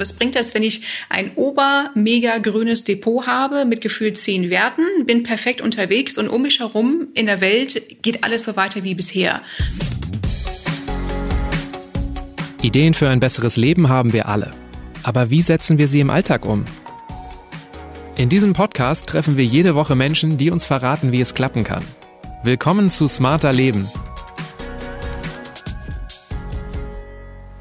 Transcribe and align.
Was 0.00 0.14
bringt 0.14 0.34
das, 0.34 0.54
wenn 0.54 0.62
ich 0.62 0.80
ein 1.10 1.32
ober 1.34 1.90
mega 1.94 2.38
grünes 2.38 2.84
Depot 2.84 3.26
habe 3.26 3.66
mit 3.66 3.82
gefühlt 3.82 4.16
zehn 4.16 4.48
Werten, 4.48 5.04
bin 5.04 5.24
perfekt 5.24 5.60
unterwegs 5.60 6.16
und 6.16 6.28
um 6.28 6.40
mich 6.40 6.60
herum 6.60 7.08
in 7.12 7.26
der 7.26 7.42
Welt 7.42 8.00
geht 8.00 8.24
alles 8.24 8.44
so 8.44 8.56
weiter 8.56 8.82
wie 8.82 8.94
bisher? 8.94 9.42
Ideen 12.62 12.94
für 12.94 13.10
ein 13.10 13.20
besseres 13.20 13.58
Leben 13.58 13.90
haben 13.90 14.14
wir 14.14 14.26
alle. 14.26 14.52
Aber 15.02 15.28
wie 15.28 15.42
setzen 15.42 15.76
wir 15.76 15.86
sie 15.86 16.00
im 16.00 16.08
Alltag 16.08 16.46
um? 16.46 16.64
In 18.16 18.30
diesem 18.30 18.54
Podcast 18.54 19.06
treffen 19.06 19.36
wir 19.36 19.44
jede 19.44 19.74
Woche 19.74 19.96
Menschen, 19.96 20.38
die 20.38 20.50
uns 20.50 20.64
verraten, 20.64 21.12
wie 21.12 21.20
es 21.20 21.34
klappen 21.34 21.62
kann. 21.62 21.84
Willkommen 22.42 22.90
zu 22.90 23.06
Smarter 23.06 23.52
Leben 23.52 23.86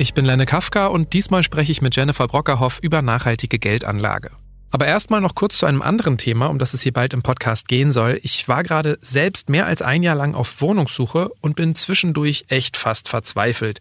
Ich 0.02 0.14
bin 0.14 0.24
Lenne 0.24 0.46
Kafka 0.46 0.88
und 0.88 1.12
diesmal 1.12 1.44
spreche 1.44 1.74
ich 1.74 1.82
mit 1.82 1.94
Jennifer 1.94 2.26
Brockerhoff 2.26 2.80
über 2.82 3.02
nachhaltige 3.02 3.60
Geldanlage. 3.60 4.32
Aber 4.72 4.88
erstmal 4.88 5.20
noch 5.20 5.36
kurz 5.36 5.58
zu 5.58 5.66
einem 5.66 5.82
anderen 5.82 6.18
Thema, 6.18 6.46
um 6.46 6.58
das 6.58 6.74
es 6.74 6.82
hier 6.82 6.94
bald 6.94 7.12
im 7.12 7.22
Podcast 7.22 7.68
gehen 7.68 7.92
soll. 7.92 8.18
Ich 8.24 8.48
war 8.48 8.64
gerade 8.64 8.98
selbst 9.02 9.50
mehr 9.50 9.66
als 9.66 9.82
ein 9.82 10.02
Jahr 10.02 10.16
lang 10.16 10.36
auf 10.36 10.62
Wohnungssuche 10.62 11.32
und 11.42 11.58
bin 11.58 11.76
zwischendurch 11.76 12.46
echt 12.48 12.78
fast 12.78 13.10
verzweifelt. 13.10 13.80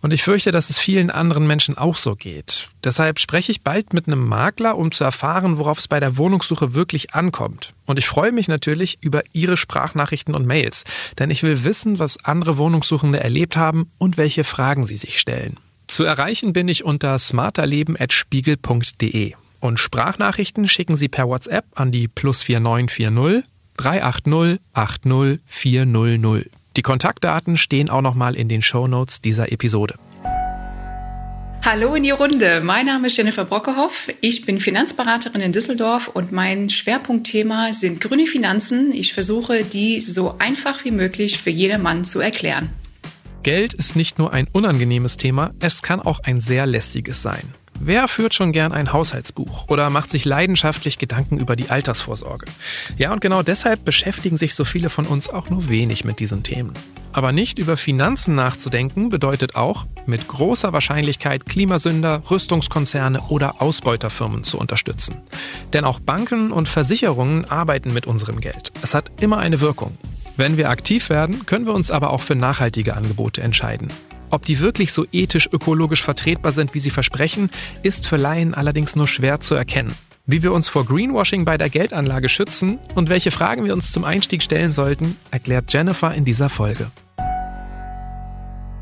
Und 0.00 0.12
ich 0.12 0.22
fürchte, 0.22 0.52
dass 0.52 0.70
es 0.70 0.78
vielen 0.78 1.10
anderen 1.10 1.46
Menschen 1.46 1.76
auch 1.76 1.96
so 1.96 2.14
geht. 2.14 2.68
Deshalb 2.84 3.18
spreche 3.18 3.50
ich 3.50 3.62
bald 3.62 3.92
mit 3.92 4.06
einem 4.06 4.24
Makler, 4.26 4.78
um 4.78 4.92
zu 4.92 5.02
erfahren, 5.04 5.58
worauf 5.58 5.78
es 5.78 5.88
bei 5.88 6.00
der 6.00 6.16
Wohnungssuche 6.16 6.72
wirklich 6.74 7.14
ankommt. 7.14 7.74
Und 7.86 7.98
ich 7.98 8.06
freue 8.06 8.32
mich 8.32 8.48
natürlich 8.48 8.98
über 9.00 9.22
Ihre 9.32 9.56
Sprachnachrichten 9.56 10.34
und 10.34 10.46
Mails, 10.46 10.84
denn 11.18 11.30
ich 11.30 11.42
will 11.42 11.64
wissen, 11.64 11.98
was 11.98 12.22
andere 12.24 12.58
Wohnungssuchende 12.58 13.20
erlebt 13.20 13.56
haben 13.56 13.90
und 13.98 14.16
welche 14.16 14.44
Fragen 14.44 14.86
sie 14.86 14.96
sich 14.96 15.18
stellen. 15.18 15.58
Zu 15.88 16.04
erreichen 16.04 16.52
bin 16.52 16.68
ich 16.68 16.84
unter 16.84 17.18
smarterleben.spiegel.de. 17.18 19.32
Und 19.60 19.80
Sprachnachrichten 19.80 20.68
schicken 20.68 20.96
Sie 20.96 21.08
per 21.08 21.26
WhatsApp 21.28 21.64
an 21.74 21.90
die 21.90 22.06
plus 22.06 22.42
4940 22.42 23.44
380 23.76 24.60
80 24.74 25.40
400. 25.46 26.57
Die 26.78 26.82
Kontaktdaten 26.82 27.56
stehen 27.56 27.90
auch 27.90 28.02
nochmal 28.02 28.36
in 28.36 28.48
den 28.48 28.62
Show 28.62 28.86
Notes 28.86 29.20
dieser 29.20 29.50
Episode. 29.50 29.96
Hallo 31.64 31.96
in 31.96 32.04
die 32.04 32.12
Runde. 32.12 32.60
Mein 32.62 32.86
Name 32.86 33.08
ist 33.08 33.16
Jennifer 33.16 33.44
Brockehoff. 33.44 34.08
Ich 34.20 34.46
bin 34.46 34.60
Finanzberaterin 34.60 35.40
in 35.40 35.52
Düsseldorf 35.52 36.06
und 36.06 36.30
mein 36.30 36.70
Schwerpunktthema 36.70 37.72
sind 37.72 38.00
grüne 38.00 38.28
Finanzen. 38.28 38.92
Ich 38.92 39.12
versuche, 39.12 39.64
die 39.64 40.00
so 40.00 40.36
einfach 40.38 40.84
wie 40.84 40.92
möglich 40.92 41.38
für 41.38 41.50
jedermann 41.50 42.04
zu 42.04 42.20
erklären. 42.20 42.70
Geld 43.42 43.74
ist 43.74 43.96
nicht 43.96 44.20
nur 44.20 44.32
ein 44.32 44.46
unangenehmes 44.52 45.16
Thema, 45.16 45.50
es 45.58 45.82
kann 45.82 45.98
auch 45.98 46.20
ein 46.20 46.40
sehr 46.40 46.64
lästiges 46.64 47.22
sein. 47.22 47.54
Wer 47.80 48.08
führt 48.08 48.34
schon 48.34 48.52
gern 48.52 48.72
ein 48.72 48.92
Haushaltsbuch 48.92 49.68
oder 49.68 49.88
macht 49.90 50.10
sich 50.10 50.24
leidenschaftlich 50.24 50.98
Gedanken 50.98 51.38
über 51.38 51.54
die 51.54 51.70
Altersvorsorge? 51.70 52.46
Ja, 52.96 53.12
und 53.12 53.20
genau 53.20 53.42
deshalb 53.42 53.84
beschäftigen 53.84 54.36
sich 54.36 54.54
so 54.54 54.64
viele 54.64 54.90
von 54.90 55.06
uns 55.06 55.28
auch 55.28 55.48
nur 55.48 55.68
wenig 55.68 56.04
mit 56.04 56.18
diesen 56.18 56.42
Themen. 56.42 56.72
Aber 57.12 57.32
nicht 57.32 57.58
über 57.58 57.76
Finanzen 57.76 58.34
nachzudenken 58.34 59.08
bedeutet 59.08 59.54
auch, 59.54 59.86
mit 60.06 60.26
großer 60.26 60.72
Wahrscheinlichkeit 60.72 61.46
Klimasünder, 61.46 62.22
Rüstungskonzerne 62.30 63.22
oder 63.28 63.62
Ausbeuterfirmen 63.62 64.42
zu 64.42 64.58
unterstützen. 64.58 65.16
Denn 65.72 65.84
auch 65.84 66.00
Banken 66.00 66.52
und 66.52 66.68
Versicherungen 66.68 67.44
arbeiten 67.44 67.94
mit 67.94 68.06
unserem 68.06 68.40
Geld. 68.40 68.72
Es 68.82 68.94
hat 68.94 69.22
immer 69.22 69.38
eine 69.38 69.60
Wirkung. 69.60 69.96
Wenn 70.36 70.56
wir 70.56 70.70
aktiv 70.70 71.10
werden, 71.10 71.46
können 71.46 71.66
wir 71.66 71.74
uns 71.74 71.90
aber 71.90 72.10
auch 72.10 72.22
für 72.22 72.34
nachhaltige 72.34 72.96
Angebote 72.96 73.40
entscheiden. 73.40 73.88
Ob 74.30 74.44
die 74.44 74.60
wirklich 74.60 74.92
so 74.92 75.06
ethisch-ökologisch 75.10 76.02
vertretbar 76.02 76.52
sind, 76.52 76.74
wie 76.74 76.78
sie 76.78 76.90
versprechen, 76.90 77.50
ist 77.82 78.06
für 78.06 78.16
Laien 78.16 78.54
allerdings 78.54 78.96
nur 78.96 79.06
schwer 79.06 79.40
zu 79.40 79.54
erkennen. 79.54 79.94
Wie 80.26 80.42
wir 80.42 80.52
uns 80.52 80.68
vor 80.68 80.84
Greenwashing 80.84 81.46
bei 81.46 81.56
der 81.56 81.70
Geldanlage 81.70 82.28
schützen 82.28 82.78
und 82.94 83.08
welche 83.08 83.30
Fragen 83.30 83.64
wir 83.64 83.72
uns 83.72 83.92
zum 83.92 84.04
Einstieg 84.04 84.42
stellen 84.42 84.72
sollten, 84.72 85.16
erklärt 85.30 85.72
Jennifer 85.72 86.14
in 86.14 86.26
dieser 86.26 86.50
Folge. 86.50 86.90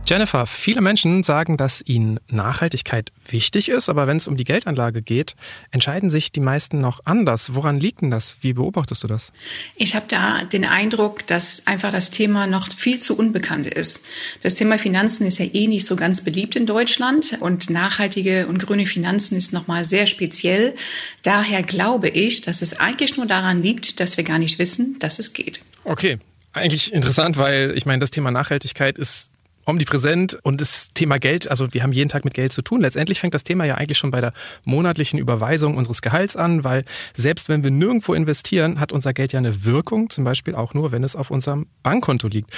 Jennifer, 0.09 0.47
viele 0.47 0.81
Menschen 0.81 1.25
sagen, 1.25 1.57
dass 1.57 1.83
ihnen 1.85 2.21
Nachhaltigkeit 2.29 3.11
wichtig 3.29 3.69
ist, 3.69 3.89
aber 3.89 4.07
wenn 4.07 4.19
es 4.19 4.29
um 4.29 4.37
die 4.37 4.45
Geldanlage 4.45 5.03
geht, 5.03 5.35
entscheiden 5.73 6.11
sich 6.11 6.31
die 6.31 6.39
meisten 6.39 6.79
noch 6.79 7.01
anders. 7.05 7.57
Woran 7.57 7.81
liegt 7.81 8.03
denn 8.03 8.13
das? 8.13 8.37
Wie 8.41 8.53
beobachtest 8.53 9.03
du 9.03 9.09
das? 9.09 9.33
Ich 9.75 9.97
habe 9.97 10.07
da 10.09 10.45
den 10.45 10.65
Eindruck, 10.65 11.27
dass 11.27 11.67
einfach 11.67 11.91
das 11.91 12.13
Thema 12.13 12.47
noch 12.47 12.71
viel 12.71 13.01
zu 13.01 13.19
unbekannt 13.19 13.67
ist. 13.67 14.07
Das 14.43 14.55
Thema 14.55 14.79
Finanzen 14.79 15.27
ist 15.27 15.39
ja 15.39 15.47
eh 15.53 15.67
nicht 15.67 15.87
so 15.87 15.97
ganz 15.97 16.23
beliebt 16.23 16.55
in 16.55 16.67
Deutschland 16.67 17.39
und 17.41 17.69
nachhaltige 17.69 18.47
und 18.47 18.59
grüne 18.59 18.87
Finanzen 18.87 19.37
ist 19.37 19.53
nochmal 19.53 19.85
sehr 19.85 20.07
speziell. 20.07 20.77
Daher 21.25 21.65
glaube 21.65 22.11
ich, 22.11 22.43
dass 22.43 22.63
es 22.63 22.79
eigentlich 22.79 23.17
nur 23.17 23.27
daran 23.27 23.61
liegt, 23.61 23.99
dass 23.99 24.17
wir 24.17 24.23
gar 24.23 24.39
nicht 24.39 24.61
wissen, 24.61 25.01
dass 25.01 25.19
es 25.19 25.33
geht. 25.33 25.63
Okay, 25.83 26.19
eigentlich 26.53 26.93
interessant, 26.93 27.37
weil 27.37 27.73
ich 27.77 27.87
meine, 27.87 27.99
das 27.99 28.13
Thema 28.13 28.31
Nachhaltigkeit 28.31 28.99
ist 28.99 29.31
omnipräsent 29.67 30.39
und 30.43 30.61
das 30.61 30.91
Thema 30.95 31.19
Geld, 31.19 31.49
also 31.51 31.75
wir 31.75 31.83
haben 31.83 31.93
jeden 31.93 32.09
Tag 32.09 32.25
mit 32.25 32.35
Geld 32.35 32.53
zu 32.53 32.63
tun. 32.63 32.81
Letztendlich 32.81 33.21
fängt 33.21 33.35
das 33.35 33.45
Thema 33.45 33.65
ja 33.65 33.75
eigentlich 33.75 33.99
schon 33.99 34.11
bei 34.11 34.21
der 34.21 34.33
monatlichen 34.65 35.19
Überweisung 35.19 35.77
unseres 35.77 36.01
Gehalts 36.01 36.37
an, 36.37 36.65
weil 36.65 36.85
selbst 37.15 37.49
wenn 37.49 37.63
wir 37.63 37.71
nirgendwo 37.71 38.15
investieren, 38.15 38.81
hat 38.81 38.93
unser 38.93 39.13
Geld 39.13 39.33
ja 39.33 39.39
eine 39.39 39.65
Wirkung, 39.65 40.09
zum 40.09 40.25
Beispiel 40.25 40.55
auch 40.55 40.73
nur, 40.73 40.93
wenn 40.93 41.05
es 41.05 41.17
auf 41.17 41.31
unserem 41.31 41.67
Bankkonto 41.83 42.29
liegt. 42.29 42.51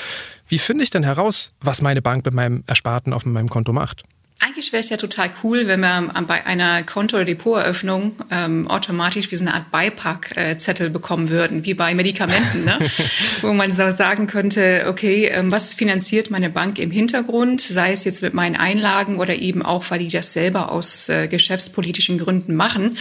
Wie 0.47 0.59
finde 0.59 0.85
ich 0.85 0.91
denn 0.91 1.03
heraus, 1.03 1.53
was 1.61 1.83
meine 1.83 2.03
Bank 2.03 2.25
mit 2.25 2.35
meinem 2.35 2.63
Ersparten 2.67 3.13
auf 3.13 3.25
meinem 3.25 3.49
Konto 3.49 3.73
macht? 3.73 4.05
Eigentlich 4.41 4.72
wäre 4.72 4.84
es 4.84 4.88
ja 4.88 4.97
total 4.97 5.31
cool, 5.43 5.66
wenn 5.66 5.81
wir 5.81 6.15
bei 6.28 6.47
einer 6.47 6.84
Konto- 6.84 7.16
oder 7.16 7.25
Depoteröffnung 7.25 8.12
ähm, 8.31 8.69
automatisch 8.69 9.32
wie 9.32 9.34
so 9.34 9.44
eine 9.44 9.53
Art 9.53 9.72
Beipackzettel 9.72 10.91
bekommen 10.91 11.28
würden, 11.28 11.65
wie 11.65 11.75
bei 11.75 11.93
Medikamenten, 11.93 12.65
ne? 12.65 12.78
wo 13.43 13.53
man 13.53 13.72
so 13.72 13.91
sagen 13.91 14.28
könnte, 14.28 14.84
okay, 14.87 15.25
ähm, 15.27 15.50
was 15.50 15.75
finanziert 15.75 16.31
meine 16.31 16.50
Bank 16.50 16.78
im 16.78 16.93
Hintergrund, 16.93 17.60
sei 17.60 17.91
es 17.91 18.04
jetzt 18.04 18.22
mit 18.22 18.32
meinen 18.32 18.54
Einlagen 18.54 19.19
oder 19.19 19.34
eben 19.34 19.62
auch, 19.62 19.91
weil 19.91 19.98
die 19.98 20.09
das 20.09 20.32
selber 20.32 20.71
aus 20.71 21.09
äh, 21.09 21.27
geschäftspolitischen 21.27 22.16
Gründen 22.19 22.54
machen. 22.54 22.97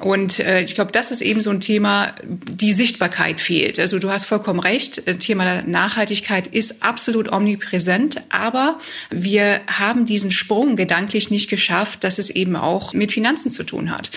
Und 0.00 0.38
äh, 0.38 0.60
ich 0.60 0.76
glaube, 0.76 0.92
das 0.92 1.10
ist 1.10 1.20
eben 1.20 1.40
so 1.40 1.50
ein 1.50 1.60
Thema, 1.60 2.14
die 2.22 2.72
Sichtbarkeit 2.72 3.40
fehlt. 3.40 3.80
Also 3.80 3.98
du 3.98 4.08
hast 4.08 4.26
vollkommen 4.26 4.60
recht, 4.60 5.08
äh, 5.08 5.16
Thema 5.16 5.62
Nachhaltigkeit 5.62 6.46
ist 6.46 6.84
absolut 6.84 7.32
omnipräsent, 7.32 8.22
aber 8.30 8.78
wir 9.10 9.62
haben 9.66 10.06
diesen 10.06 10.30
Sprung 10.30 10.75
gedanklich 10.76 11.30
nicht 11.30 11.48
geschafft, 11.48 12.04
dass 12.04 12.18
es 12.18 12.30
eben 12.30 12.56
auch 12.56 12.92
mit 12.92 13.12
Finanzen 13.12 13.50
zu 13.50 13.64
tun 13.64 13.90
hat. 13.90 14.10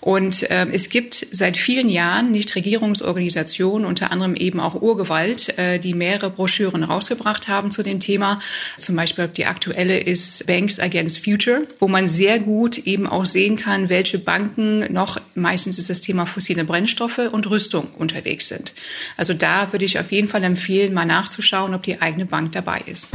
Und 0.00 0.50
äh, 0.50 0.66
es 0.72 0.88
gibt 0.88 1.26
seit 1.30 1.56
vielen 1.56 1.88
Jahren 1.88 2.30
Nichtregierungsorganisationen, 2.32 3.86
unter 3.86 4.10
anderem 4.10 4.34
eben 4.34 4.60
auch 4.60 4.80
Urgewalt, 4.80 5.58
äh, 5.58 5.78
die 5.78 5.94
mehrere 5.94 6.30
Broschüren 6.30 6.82
rausgebracht 6.82 7.48
haben 7.48 7.70
zu 7.70 7.82
dem 7.82 8.00
Thema. 8.00 8.40
Zum 8.76 8.96
Beispiel 8.96 9.28
die 9.28 9.46
aktuelle 9.46 10.00
ist 10.00 10.46
Banks 10.46 10.80
Against 10.80 11.24
Future, 11.24 11.66
wo 11.78 11.88
man 11.88 12.08
sehr 12.08 12.38
gut 12.38 12.78
eben 12.78 13.06
auch 13.06 13.26
sehen 13.26 13.56
kann, 13.56 13.88
welche 13.88 14.18
Banken 14.18 14.92
noch, 14.92 15.18
meistens 15.34 15.78
ist 15.78 15.90
das 15.90 16.00
Thema 16.00 16.26
fossile 16.26 16.64
Brennstoffe 16.64 17.30
und 17.30 17.48
Rüstung 17.50 17.88
unterwegs 17.96 18.48
sind. 18.48 18.74
Also 19.16 19.34
da 19.34 19.72
würde 19.72 19.84
ich 19.84 19.98
auf 19.98 20.12
jeden 20.12 20.28
Fall 20.28 20.44
empfehlen, 20.44 20.94
mal 20.94 21.04
nachzuschauen, 21.04 21.74
ob 21.74 21.82
die 21.82 22.00
eigene 22.00 22.26
Bank 22.26 22.52
dabei 22.52 22.82
ist. 22.86 23.12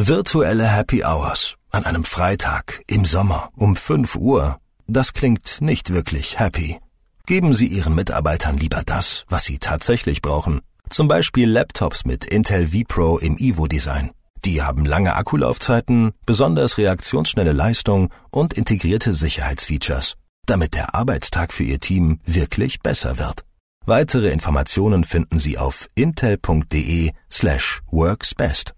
Virtuelle 0.00 0.64
Happy 0.64 1.02
Hours 1.02 1.56
an 1.72 1.84
einem 1.84 2.04
Freitag 2.04 2.82
im 2.86 3.04
Sommer 3.04 3.50
um 3.56 3.74
5 3.74 4.14
Uhr. 4.14 4.60
Das 4.86 5.12
klingt 5.12 5.60
nicht 5.60 5.92
wirklich 5.92 6.38
happy. 6.38 6.78
Geben 7.26 7.52
Sie 7.52 7.66
Ihren 7.66 7.96
Mitarbeitern 7.96 8.56
lieber 8.58 8.84
das, 8.86 9.24
was 9.28 9.44
sie 9.44 9.58
tatsächlich 9.58 10.22
brauchen. 10.22 10.60
Zum 10.88 11.08
Beispiel 11.08 11.50
Laptops 11.50 12.04
mit 12.04 12.24
Intel 12.24 12.68
vPro 12.68 13.18
im 13.18 13.36
Ivo-Design. 13.38 14.12
Die 14.44 14.62
haben 14.62 14.86
lange 14.86 15.16
Akkulaufzeiten, 15.16 16.12
besonders 16.24 16.78
reaktionsschnelle 16.78 17.52
Leistung 17.52 18.10
und 18.30 18.54
integrierte 18.54 19.14
Sicherheitsfeatures, 19.14 20.14
damit 20.46 20.74
der 20.74 20.94
Arbeitstag 20.94 21.52
für 21.52 21.64
Ihr 21.64 21.80
Team 21.80 22.20
wirklich 22.24 22.78
besser 22.82 23.18
wird. 23.18 23.44
Weitere 23.84 24.30
Informationen 24.30 25.02
finden 25.02 25.40
Sie 25.40 25.58
auf 25.58 25.88
intel.de 25.96 27.10
slash 27.28 27.80
worksbest. 27.90 28.77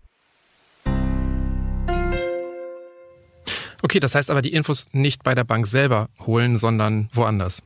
Okay, 3.91 3.99
das 3.99 4.15
heißt 4.15 4.31
aber 4.31 4.41
die 4.41 4.53
Infos 4.53 4.87
nicht 4.93 5.25
bei 5.25 5.35
der 5.35 5.43
Bank 5.43 5.67
selber 5.67 6.11
holen, 6.25 6.59
sondern 6.59 7.11
woanders. 7.13 7.61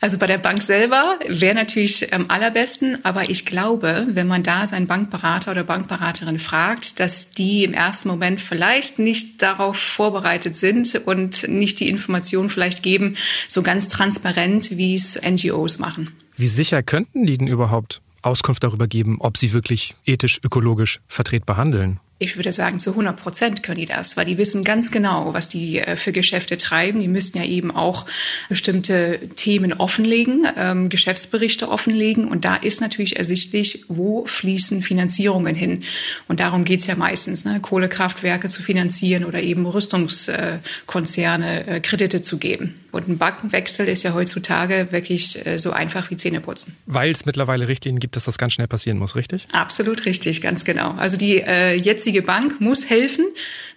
Also 0.00 0.16
bei 0.16 0.26
der 0.26 0.38
Bank 0.38 0.62
selber 0.62 1.18
wäre 1.28 1.54
natürlich 1.54 2.14
am 2.14 2.30
allerbesten, 2.30 3.04
aber 3.04 3.28
ich 3.28 3.44
glaube, 3.44 4.06
wenn 4.08 4.26
man 4.26 4.42
da 4.42 4.64
seinen 4.64 4.86
Bankberater 4.86 5.50
oder 5.50 5.64
Bankberaterin 5.64 6.38
fragt, 6.38 6.98
dass 6.98 7.32
die 7.32 7.62
im 7.62 7.74
ersten 7.74 8.08
Moment 8.08 8.40
vielleicht 8.40 8.98
nicht 8.98 9.42
darauf 9.42 9.76
vorbereitet 9.76 10.56
sind 10.56 10.94
und 11.04 11.46
nicht 11.46 11.78
die 11.78 11.90
Informationen 11.90 12.48
vielleicht 12.48 12.82
geben, 12.82 13.18
so 13.46 13.60
ganz 13.60 13.88
transparent, 13.88 14.78
wie 14.78 14.94
es 14.94 15.20
NGOs 15.20 15.78
machen. 15.78 16.10
Wie 16.38 16.48
sicher 16.48 16.82
könnten 16.82 17.26
die 17.26 17.36
denn 17.36 17.48
überhaupt 17.48 18.00
Auskunft 18.22 18.64
darüber 18.64 18.86
geben, 18.86 19.18
ob 19.20 19.36
sie 19.36 19.52
wirklich 19.52 19.94
ethisch, 20.06 20.40
ökologisch 20.42 21.00
vertretbar 21.06 21.58
handeln? 21.58 22.00
Ich 22.18 22.36
würde 22.36 22.50
sagen, 22.50 22.78
zu 22.78 22.92
100 22.92 23.14
Prozent 23.14 23.62
können 23.62 23.78
die 23.78 23.84
das, 23.84 24.16
weil 24.16 24.24
die 24.24 24.38
wissen 24.38 24.64
ganz 24.64 24.90
genau, 24.90 25.34
was 25.34 25.50
die 25.50 25.80
äh, 25.80 25.96
für 25.96 26.12
Geschäfte 26.12 26.56
treiben. 26.56 27.02
Die 27.02 27.08
müssten 27.08 27.36
ja 27.36 27.44
eben 27.44 27.70
auch 27.70 28.06
bestimmte 28.48 29.20
Themen 29.36 29.74
offenlegen, 29.74 30.48
ähm, 30.56 30.88
Geschäftsberichte 30.88 31.68
offenlegen. 31.68 32.26
Und 32.26 32.46
da 32.46 32.56
ist 32.56 32.80
natürlich 32.80 33.18
ersichtlich, 33.18 33.84
wo 33.88 34.24
fließen 34.24 34.82
Finanzierungen 34.82 35.54
hin. 35.54 35.82
Und 36.26 36.40
darum 36.40 36.64
geht's 36.64 36.86
ja 36.86 36.96
meistens, 36.96 37.44
ne? 37.44 37.60
Kohlekraftwerke 37.60 38.48
zu 38.48 38.62
finanzieren 38.62 39.26
oder 39.26 39.42
eben 39.42 39.66
Rüstungskonzerne 39.66 41.66
äh, 41.66 41.80
Kredite 41.80 42.22
zu 42.22 42.38
geben. 42.38 42.80
Und 42.96 43.08
ein 43.08 43.18
Bankenwechsel 43.18 43.86
ist 43.86 44.02
ja 44.02 44.14
heutzutage 44.14 44.88
wirklich 44.90 45.46
äh, 45.46 45.58
so 45.58 45.72
einfach 45.72 46.10
wie 46.10 46.16
Zähneputzen. 46.16 46.76
Weil 46.86 47.12
es 47.12 47.26
mittlerweile 47.26 47.68
Richtlinien 47.68 48.00
gibt, 48.00 48.16
dass 48.16 48.24
das 48.24 48.38
ganz 48.38 48.54
schnell 48.54 48.66
passieren 48.66 48.98
muss, 48.98 49.14
richtig? 49.14 49.46
Absolut 49.52 50.06
richtig, 50.06 50.40
ganz 50.40 50.64
genau. 50.64 50.92
Also 50.92 51.16
die 51.16 51.40
äh, 51.42 51.74
jetzige 51.74 52.22
Bank 52.22 52.60
muss 52.60 52.88
helfen 52.88 53.26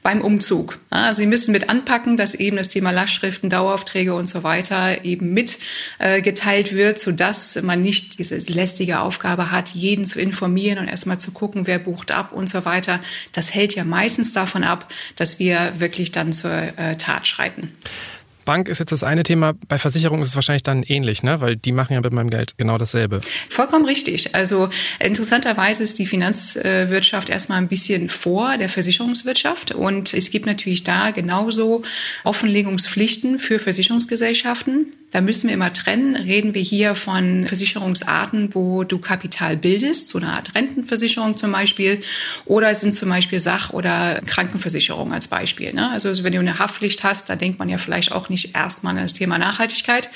beim 0.02 0.22
Umzug. 0.22 0.80
Also 0.90 1.22
sie 1.22 1.28
müssen 1.28 1.52
mit 1.52 1.70
anpacken, 1.70 2.16
dass 2.16 2.34
eben 2.34 2.56
das 2.56 2.70
Thema 2.70 2.92
Lastschriften, 2.92 3.50
Daueraufträge 3.50 4.14
und 4.14 4.28
so 4.28 4.44
weiter 4.44 5.04
eben 5.04 5.34
mitgeteilt 5.34 6.72
äh, 6.72 6.76
wird, 6.76 7.00
sodass 7.00 7.62
man 7.62 7.82
nicht 7.82 8.18
diese 8.20 8.38
lästige 8.52 9.02
Aufgabe 9.02 9.52
hat, 9.52 9.70
jeden 9.70 10.06
zu 10.06 10.22
informieren 10.22 10.80
und 10.80 10.88
erstmal 10.88 11.20
zu 11.20 11.32
gucken, 11.32 11.68
wer 11.68 11.80
bucht 11.80 12.12
ab 12.12 12.32
und 12.32 12.50
so 12.50 12.64
weiter. 12.64 13.02
Das 13.34 13.54
hält 13.54 13.76
ja 13.76 13.84
meistens 13.84 14.32
davon 14.32 14.64
ab, 14.64 14.92
dass 15.18 15.40
wir 15.40 15.74
wirklich 15.78 16.12
dann 16.12 16.32
zur 16.32 16.52
äh, 16.52 16.96
Tat 16.96 17.28
schreiten. 17.28 17.74
Bank 18.46 18.68
ist 18.68 18.80
jetzt 18.80 18.92
das 18.92 19.04
eine 19.04 19.24
Thema. 19.24 19.54
Bei 19.68 19.78
Versicherung 19.78 20.22
ist 20.22 20.30
es 20.30 20.36
wahrscheinlich 20.36 20.64
dann 20.64 20.84
ähnlich, 20.84 21.24
ne? 21.24 21.42
weil 21.42 21.56
die 21.56 21.72
machen 21.72 21.94
ja 21.94 22.02
mit 22.02 22.14
meinem 22.14 22.30
Geld 22.30 22.58
genau 22.58 22.78
dasselbe. 22.78 23.22
Vollkommen 23.50 23.86
richtig. 23.86 24.36
Also 24.36 24.70
interessanterweise 25.00 25.84
ist 25.84 26.00
die 26.00 26.06
Finanzwirtschaft 26.06 27.30
erstmal 27.30 27.60
ein 27.60 27.68
bisschen 27.68 28.10
vor 28.10 28.58
der 28.58 28.70
Versicherungswirtschaft 28.70 29.72
und 29.72 30.14
es 30.14 30.32
gibt 30.32 30.46
natürlich 30.46 30.84
da 30.84 31.12
genauso 31.12 31.84
Offenlegungspflichten 32.24 33.40
für 33.40 33.60
Versicherungsgesellschaften. 33.60 34.94
Da 35.12 35.22
müssen 35.22 35.48
wir 35.48 35.56
immer 35.56 35.74
trennen. 35.74 36.16
Reden 36.16 36.54
wir 36.54 36.62
hier 36.62 36.94
von 36.94 37.48
Versicherungsarten, 37.48 38.54
wo 38.54 38.84
du 38.84 39.00
Kapital 39.00 39.58
bildest, 39.58 40.08
so 40.08 40.20
eine 40.20 40.34
Art 40.34 40.54
Rentenversicherung 40.54 41.36
zum 41.36 41.52
Beispiel, 41.52 42.02
oder 42.46 42.76
sind 42.76 42.94
zum 42.94 43.10
Beispiel 43.10 43.40
Sach- 43.40 43.72
oder 43.72 44.22
Krankenversicherung 44.26 45.12
als 45.12 45.28
Beispiel. 45.28 45.74
Ne? 45.74 45.90
Also 45.90 46.24
wenn 46.24 46.34
du 46.34 46.40
eine 46.40 46.60
Haftpflicht 46.60 47.04
hast, 47.04 47.30
da 47.30 47.36
denkt 47.36 47.58
man 47.58 47.70
ja 47.70 47.80
vielleicht 47.80 48.12
auch 48.12 48.30
nicht 48.30 48.56
erstmal 48.56 48.96
an 48.96 49.02
das 49.02 49.14
Thema 49.14 49.40
Nachhaltigkeit, 49.40 50.10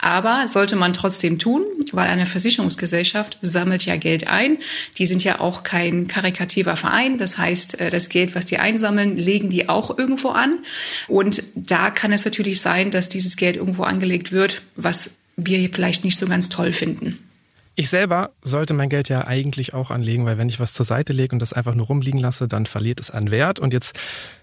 aber 0.00 0.48
sollte 0.48 0.74
man 0.74 0.92
trotzdem 0.92 1.38
tun, 1.38 1.64
weil 1.92 2.08
eine 2.08 2.26
Versicherungsgesellschaft 2.26 3.38
sammelt 3.42 3.84
ja 3.84 3.96
Geld 3.96 4.26
ein. 4.26 4.58
Die 4.98 5.06
sind 5.06 5.22
ja 5.22 5.38
auch 5.38 5.62
kein 5.62 6.08
karikativer 6.08 6.76
Verein. 6.76 7.16
Das 7.16 7.38
heißt, 7.38 7.80
äh, 7.80 7.90
das 7.90 8.08
Geld, 8.08 8.34
was 8.34 8.46
die 8.46 8.58
einsammeln, 8.58 9.16
legen 9.16 9.50
die 9.50 9.68
auch 9.68 9.96
irgendwo 9.96 10.30
an. 10.30 10.58
Und 11.06 11.44
da 11.54 11.90
kann 11.90 12.12
es 12.12 12.24
natürlich 12.24 12.60
sein, 12.60 12.90
dass 12.90 13.08
dieses 13.08 13.36
Geld 13.36 13.56
irgendwo 13.56 13.84
angelegt 13.84 14.31
wird, 14.32 14.62
was 14.76 15.18
wir 15.36 15.68
vielleicht 15.72 16.04
nicht 16.04 16.18
so 16.18 16.26
ganz 16.26 16.48
toll 16.48 16.72
finden. 16.72 17.18
Ich 17.74 17.88
selber 17.88 18.32
sollte 18.42 18.74
mein 18.74 18.90
Geld 18.90 19.08
ja 19.08 19.26
eigentlich 19.26 19.72
auch 19.72 19.90
anlegen, 19.90 20.26
weil 20.26 20.36
wenn 20.36 20.50
ich 20.50 20.60
was 20.60 20.74
zur 20.74 20.84
Seite 20.84 21.14
lege 21.14 21.34
und 21.34 21.38
das 21.38 21.54
einfach 21.54 21.74
nur 21.74 21.86
rumliegen 21.86 22.20
lasse, 22.20 22.46
dann 22.46 22.66
verliert 22.66 23.00
es 23.00 23.10
an 23.10 23.30
Wert. 23.30 23.58
Und 23.58 23.72
jetzt 23.72 23.98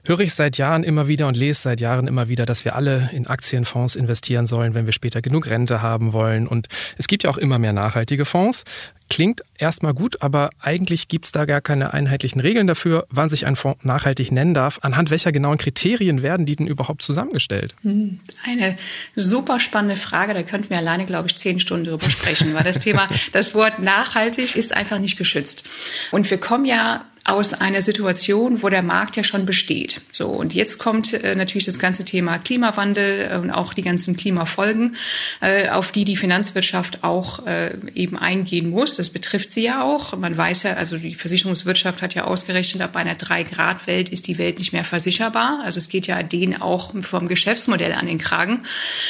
höre 0.10 0.22
ich 0.22 0.34
seit 0.34 0.58
Jahren 0.58 0.84
immer 0.84 1.08
wieder 1.08 1.28
und 1.28 1.38
lese 1.38 1.62
seit 1.62 1.80
Jahren 1.80 2.08
immer 2.08 2.28
wieder, 2.28 2.48
dass 2.48 2.66
wir 2.66 2.76
alle 2.76 3.12
in 3.14 3.28
Aktienfonds 3.28 3.96
investieren 3.96 4.48
sollen, 4.48 4.74
wenn 4.74 4.88
wir 4.88 4.92
später 4.92 5.22
genug 5.22 5.46
Rente 5.48 5.84
haben 5.84 6.14
wollen. 6.14 6.48
Und 6.48 6.68
es 6.98 7.08
gibt 7.08 7.24
ja 7.24 7.30
auch 7.30 7.38
immer 7.38 7.60
mehr 7.60 7.74
nachhaltige 7.74 8.26
Fonds. 8.26 8.64
Klingt 9.12 9.44
erstmal 9.58 9.94
gut, 9.94 10.22
aber 10.22 10.50
eigentlich 10.60 11.08
gibt 11.08 11.26
es 11.26 11.32
da 11.32 11.46
gar 11.46 11.62
keine 11.62 11.94
einheitlichen 11.94 12.42
Regeln 12.42 12.68
dafür, 12.68 13.06
wann 13.10 13.30
sich 13.30 13.46
ein 13.46 13.56
Fonds 13.56 13.84
nachhaltig 13.84 14.32
nennen 14.32 14.54
darf. 14.54 14.80
Anhand 14.82 15.12
welcher 15.12 15.32
genauen 15.32 15.58
Kriterien 15.58 16.22
werden 16.22 16.46
die 16.46 16.56
denn 16.56 16.68
überhaupt 16.68 17.02
zusammengestellt? 17.02 17.76
Hm, 17.82 18.20
eine 18.44 18.78
super 19.16 19.60
spannende 19.60 19.96
Frage. 19.96 20.34
Da 20.34 20.44
könnten 20.44 20.72
wir 20.72 20.78
alleine, 20.78 21.06
glaube 21.06 21.28
ich, 21.28 21.36
zehn 21.36 21.60
Stunden 21.60 21.86
drüber 21.86 22.10
sprechen, 22.10 22.54
weil 22.56 22.64
das 22.64 22.80
Thema, 22.80 23.08
das 23.32 23.54
Wort 23.54 23.80
nachhaltig 23.80 24.56
ist 24.56 24.76
einfach 24.76 25.00
nicht 25.00 25.18
geschützt. 25.18 25.70
Und 26.12 26.30
wir 26.30 26.40
kommen 26.40 26.66
ja 26.66 27.06
aus 27.30 27.54
einer 27.54 27.82
Situation, 27.82 28.64
wo 28.64 28.70
der 28.70 28.82
Markt 28.82 29.16
ja 29.16 29.24
schon 29.24 29.46
besteht. 29.46 30.02
So 30.12 30.28
und 30.28 30.54
jetzt 30.54 30.78
kommt 30.78 31.14
äh, 31.14 31.36
natürlich 31.36 31.66
das 31.66 31.80
ganze 31.80 32.06
Thema 32.06 32.40
Klimawandel 32.40 33.30
äh, 33.32 33.38
und 33.38 33.52
auch 33.52 33.74
die 33.74 33.82
ganzen 33.82 34.18
Klimafolgen, 34.18 34.96
äh, 35.42 35.70
auf 35.70 35.92
die 35.92 36.06
die 36.06 36.18
Finanzwirtschaft 36.18 37.04
auch 37.04 37.46
äh, 37.46 37.72
eben 37.96 38.18
eingehen 38.18 38.70
muss. 38.70 38.98
Das 38.98 39.10
betrifft 39.10 39.52
sie 39.52 39.64
ja 39.64 39.84
auch. 39.84 40.18
Man 40.18 40.38
weiß 40.38 40.64
ja, 40.64 40.74
also 40.74 40.98
die 40.98 41.16
Versicherungswirtschaft 41.16 42.02
hat 42.02 42.16
ja 42.16 42.26
ausgerechnet, 42.26 42.82
ab 42.82 42.96
einer 42.96 43.16
drei 43.16 43.44
Grad 43.44 43.88
Welt 43.88 44.10
ist 44.10 44.28
die 44.28 44.38
Welt 44.38 44.60
nicht 44.60 44.74
mehr 44.74 44.86
versicherbar. 44.86 45.62
Also 45.64 45.78
es 45.78 45.90
geht 45.90 46.08
ja 46.08 46.22
denen 46.24 46.62
auch 46.62 46.94
vom 47.02 47.28
Geschäftsmodell 47.28 47.94
an 47.94 48.08
den 48.08 48.18
Kragen, 48.18 48.66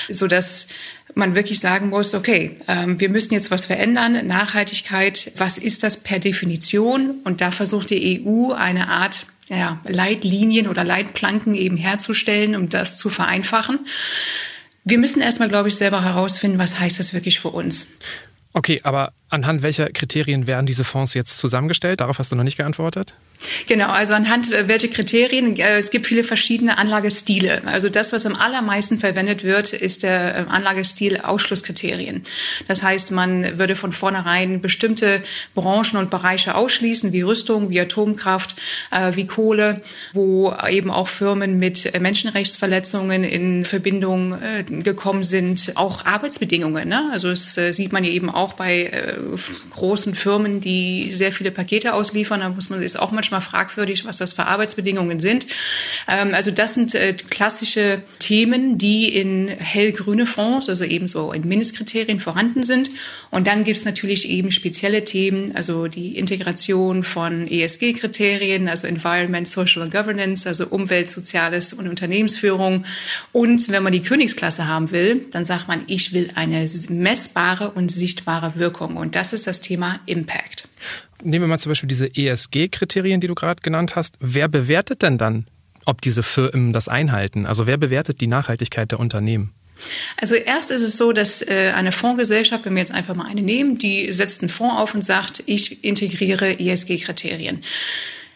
so 0.09 0.27
dass 0.27 0.67
man 1.15 1.35
wirklich 1.35 1.59
sagen 1.59 1.89
muss, 1.89 2.13
okay, 2.13 2.55
ähm, 2.67 2.99
wir 2.99 3.09
müssen 3.09 3.33
jetzt 3.33 3.51
was 3.51 3.65
verändern. 3.65 4.27
Nachhaltigkeit, 4.27 5.31
was 5.37 5.57
ist 5.57 5.83
das 5.83 5.97
per 5.97 6.19
Definition? 6.19 7.19
Und 7.23 7.41
da 7.41 7.51
versucht 7.51 7.89
die 7.89 8.23
EU 8.25 8.53
eine 8.53 8.87
Art 8.89 9.25
ja, 9.49 9.79
Leitlinien 9.87 10.67
oder 10.67 10.83
Leitplanken 10.83 11.55
eben 11.55 11.77
herzustellen, 11.77 12.55
um 12.55 12.69
das 12.69 12.97
zu 12.97 13.09
vereinfachen. 13.09 13.79
Wir 14.83 14.97
müssen 14.97 15.21
erstmal, 15.21 15.49
glaube 15.49 15.69
ich, 15.69 15.75
selber 15.75 16.03
herausfinden, 16.03 16.59
was 16.59 16.79
heißt 16.79 16.99
das 16.99 17.13
wirklich 17.13 17.39
für 17.39 17.49
uns. 17.49 17.91
Okay, 18.53 18.79
aber 18.83 19.13
anhand 19.29 19.63
welcher 19.63 19.89
Kriterien 19.89 20.47
werden 20.47 20.65
diese 20.65 20.83
Fonds 20.83 21.13
jetzt 21.13 21.37
zusammengestellt? 21.37 22.01
Darauf 22.01 22.19
hast 22.19 22.31
du 22.31 22.35
noch 22.35 22.43
nicht 22.43 22.57
geantwortet. 22.57 23.13
Genau, 23.67 23.87
also 23.87 24.13
anhand 24.13 24.51
äh, 24.51 24.67
welcher 24.67 24.89
Kriterien. 24.89 25.55
Äh, 25.57 25.77
es 25.77 25.91
gibt 25.91 26.07
viele 26.07 26.23
verschiedene 26.23 26.77
Anlagestile. 26.77 27.61
Also 27.65 27.89
das, 27.89 28.11
was 28.11 28.25
am 28.25 28.35
allermeisten 28.35 28.99
verwendet 28.99 29.43
wird, 29.43 29.71
ist 29.71 30.03
der 30.03 30.35
äh, 30.35 30.49
Anlagestil 30.49 31.21
Ausschlusskriterien. 31.21 32.23
Das 32.67 32.83
heißt, 32.83 33.11
man 33.11 33.57
würde 33.57 33.75
von 33.75 33.93
vornherein 33.93 34.59
bestimmte 34.59 35.21
Branchen 35.55 35.97
und 35.97 36.09
Bereiche 36.09 36.55
ausschließen, 36.55 37.13
wie 37.13 37.21
Rüstung, 37.21 37.69
wie 37.69 37.79
Atomkraft, 37.79 38.55
wie 39.13 39.27
Kohle, 39.27 39.81
wo 40.13 40.53
eben 40.67 40.91
auch 40.91 41.07
Firmen 41.07 41.59
mit 41.59 41.99
Menschenrechtsverletzungen 41.99 43.23
in 43.23 43.65
Verbindung 43.65 44.37
gekommen 44.83 45.23
sind, 45.23 45.73
auch 45.75 46.05
Arbeitsbedingungen. 46.05 46.89
Ne? 46.89 47.09
Also 47.11 47.29
es 47.29 47.55
sieht 47.55 47.91
man 47.91 48.03
ja 48.03 48.11
eben 48.11 48.29
auch 48.29 48.53
bei 48.53 49.17
großen 49.71 50.15
Firmen, 50.15 50.61
die 50.61 51.11
sehr 51.11 51.31
viele 51.31 51.51
Pakete 51.51 51.93
ausliefern. 51.93 52.41
Da 52.41 52.49
muss 52.49 52.69
man 52.69 52.81
ist 52.81 52.99
auch 52.99 53.11
manchmal 53.11 53.41
fragwürdig, 53.41 54.05
was 54.05 54.17
das 54.17 54.33
für 54.33 54.45
Arbeitsbedingungen 54.45 55.19
sind. 55.19 55.47
Ähm, 56.07 56.33
also 56.33 56.51
das 56.51 56.73
sind 56.73 56.95
äh, 56.95 57.13
klassische 57.13 58.01
Themen, 58.19 58.77
die 58.77 59.13
in 59.13 59.47
hellgrüne 59.47 60.25
Fonds, 60.25 60.69
also 60.69 60.83
ebenso 60.83 61.31
in 61.31 61.47
Mindestkriterien 61.47 62.19
vorhanden 62.19 62.63
sind. 62.63 62.91
Und 63.31 63.47
dann 63.47 63.63
gibt 63.63 63.77
es 63.77 63.85
natürlich 63.85 64.27
eben 64.29 64.51
spezielle 64.51 65.03
Themen, 65.03 65.55
also 65.55 65.87
die 65.87 66.17
Integration 66.17 67.03
von 67.03 67.47
ESG-Kriterien, 67.47 68.67
also 68.67 68.87
Environment, 68.87 69.47
Social 69.47 69.83
and 69.83 69.91
Governance, 69.91 70.47
also 70.47 70.67
Umwelt, 70.67 71.09
Soziales 71.09 71.73
und 71.73 71.87
Unternehmensführung. 71.87 72.85
Und 73.31 73.69
wenn 73.69 73.83
man 73.83 73.93
die 73.93 74.01
Königsklasse 74.01 74.67
haben 74.67 74.91
will, 74.91 75.27
dann 75.31 75.45
sagt 75.45 75.67
man, 75.67 75.83
ich 75.87 76.13
will 76.13 76.31
eine 76.35 76.65
messbare 76.89 77.71
und 77.71 77.91
sichtbare 77.91 78.53
Wirkung. 78.55 78.97
Und 78.97 79.08
das 79.15 79.33
ist 79.33 79.47
das 79.47 79.61
Thema 79.61 79.99
Impact. 80.05 80.67
Nehmen 81.23 81.43
wir 81.43 81.47
mal 81.47 81.59
zum 81.59 81.71
Beispiel 81.71 81.89
diese 81.89 82.15
ESG-Kriterien, 82.15 83.19
die 83.19 83.27
du 83.27 83.35
gerade 83.35 83.61
genannt 83.61 83.95
hast. 83.95 84.15
Wer 84.19 84.47
bewertet 84.47 85.01
denn 85.01 85.17
dann, 85.17 85.47
ob 85.85 86.01
diese 86.01 86.23
Firmen 86.23 86.71
das 86.71 86.87
einhalten? 86.87 87.45
Also 87.45 87.67
wer 87.67 87.77
bewertet 87.77 88.21
die 88.21 88.27
Nachhaltigkeit 88.27 88.91
der 88.91 88.99
Unternehmen? 88.99 89.53
Also 90.17 90.35
erst 90.35 90.71
ist 90.71 90.81
es 90.81 90.97
so, 90.97 91.13
dass 91.13 91.41
äh, 91.41 91.71
eine 91.75 91.91
Fondsgesellschaft, 91.91 92.65
wenn 92.65 92.73
wir 92.73 92.81
jetzt 92.81 92.93
einfach 92.93 93.15
mal 93.15 93.27
eine 93.27 93.41
nehmen, 93.41 93.77
die 93.77 94.11
setzt 94.11 94.41
einen 94.41 94.49
Fonds 94.49 94.75
auf 94.77 94.93
und 94.93 95.03
sagt, 95.03 95.43
ich 95.45 95.83
integriere 95.83 96.59
ESG-Kriterien. 96.59 97.63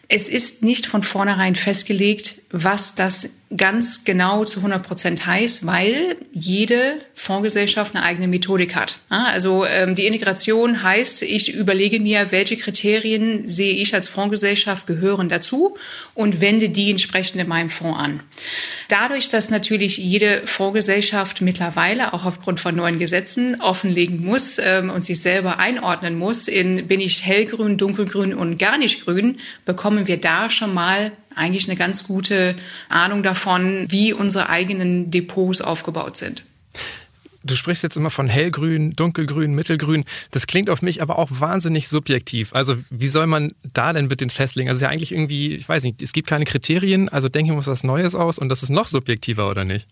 Es 0.07 0.29
ist 0.29 0.63
nicht 0.63 0.85
von 0.85 1.03
vornherein 1.03 1.55
festgelegt, 1.55 2.42
was 2.55 2.93
das 2.93 3.39
ganz 3.57 4.03
genau 4.05 4.45
zu 4.45 4.59
100 4.59 4.83
Prozent 4.83 5.25
heißt, 5.25 5.65
weil 5.65 6.15
jede 6.31 6.99
Fondsgesellschaft 7.15 7.95
eine 7.95 8.03
eigene 8.03 8.27
Methodik 8.27 8.75
hat. 8.75 8.97
Also 9.09 9.65
ähm, 9.65 9.95
die 9.95 10.05
Integration 10.05 10.83
heißt, 10.83 11.23
ich 11.23 11.53
überlege 11.53 11.99
mir, 11.99 12.31
welche 12.31 12.57
Kriterien 12.57 13.47
sehe 13.49 13.73
ich 13.73 13.95
als 13.95 14.07
Fondsgesellschaft 14.07 14.85
gehören 14.85 15.29
dazu 15.29 15.77
und 16.13 16.41
wende 16.41 16.69
die 16.69 16.91
entsprechend 16.91 17.41
in 17.41 17.47
meinem 17.47 17.71
Fonds 17.71 17.99
an. 17.99 18.23
Dadurch, 18.87 19.29
dass 19.29 19.49
natürlich 19.49 19.97
jede 19.97 20.45
Fondsgesellschaft 20.45 21.41
mittlerweile 21.41 22.13
auch 22.13 22.25
aufgrund 22.25 22.59
von 22.59 22.75
neuen 22.75 22.99
Gesetzen 22.99 23.61
offenlegen 23.61 24.23
muss 24.23 24.59
ähm, 24.59 24.91
und 24.91 25.03
sich 25.03 25.19
selber 25.19 25.57
einordnen 25.57 26.17
muss, 26.17 26.47
in 26.47 26.87
bin 26.87 27.01
ich 27.01 27.25
hellgrün, 27.25 27.77
dunkelgrün 27.77 28.33
und 28.35 28.59
gar 28.59 28.77
nicht 28.77 29.05
grün, 29.05 29.37
bekommen 29.65 30.07
wir 30.07 30.17
da 30.17 30.51
schon 30.51 30.73
mal 30.73 31.11
eigentlich 31.35 31.67
eine 31.67 31.77
ganz 31.77 32.05
gute 32.05 32.55
Ahnung 32.89 33.23
davon, 33.23 33.85
wie 33.89 34.13
unsere 34.13 34.49
eigenen 34.49 35.11
Depots 35.11 35.61
aufgebaut 35.61 36.17
sind. 36.17 36.43
Du 37.43 37.55
sprichst 37.55 37.83
jetzt 37.83 37.97
immer 37.97 38.09
von 38.09 38.27
hellgrün, 38.27 38.93
dunkelgrün, 38.95 39.53
mittelgrün. 39.53 40.05
Das 40.31 40.47
klingt 40.47 40.69
auf 40.69 40.81
mich 40.81 41.01
aber 41.01 41.19
auch 41.19 41.29
wahnsinnig 41.31 41.89
subjektiv. 41.89 42.53
Also 42.53 42.77
wie 42.89 43.09
soll 43.09 43.27
man 43.27 43.53
da 43.73 43.91
denn 43.93 44.07
bitte 44.07 44.27
festlegen? 44.29 44.69
Also 44.69 44.83
ja 44.83 44.89
eigentlich 44.89 45.11
irgendwie, 45.11 45.55
ich 45.55 45.67
weiß 45.67 45.83
nicht, 45.83 46.01
es 46.01 46.13
gibt 46.13 46.27
keine 46.27 46.45
Kriterien, 46.45 47.09
also 47.09 47.27
denken 47.27 47.51
wir 47.51 47.57
uns 47.57 47.67
was 47.67 47.83
Neues 47.83 48.15
aus 48.15 48.39
und 48.39 48.49
das 48.49 48.63
ist 48.63 48.69
noch 48.69 48.87
subjektiver, 48.87 49.49
oder 49.49 49.65
nicht? 49.65 49.85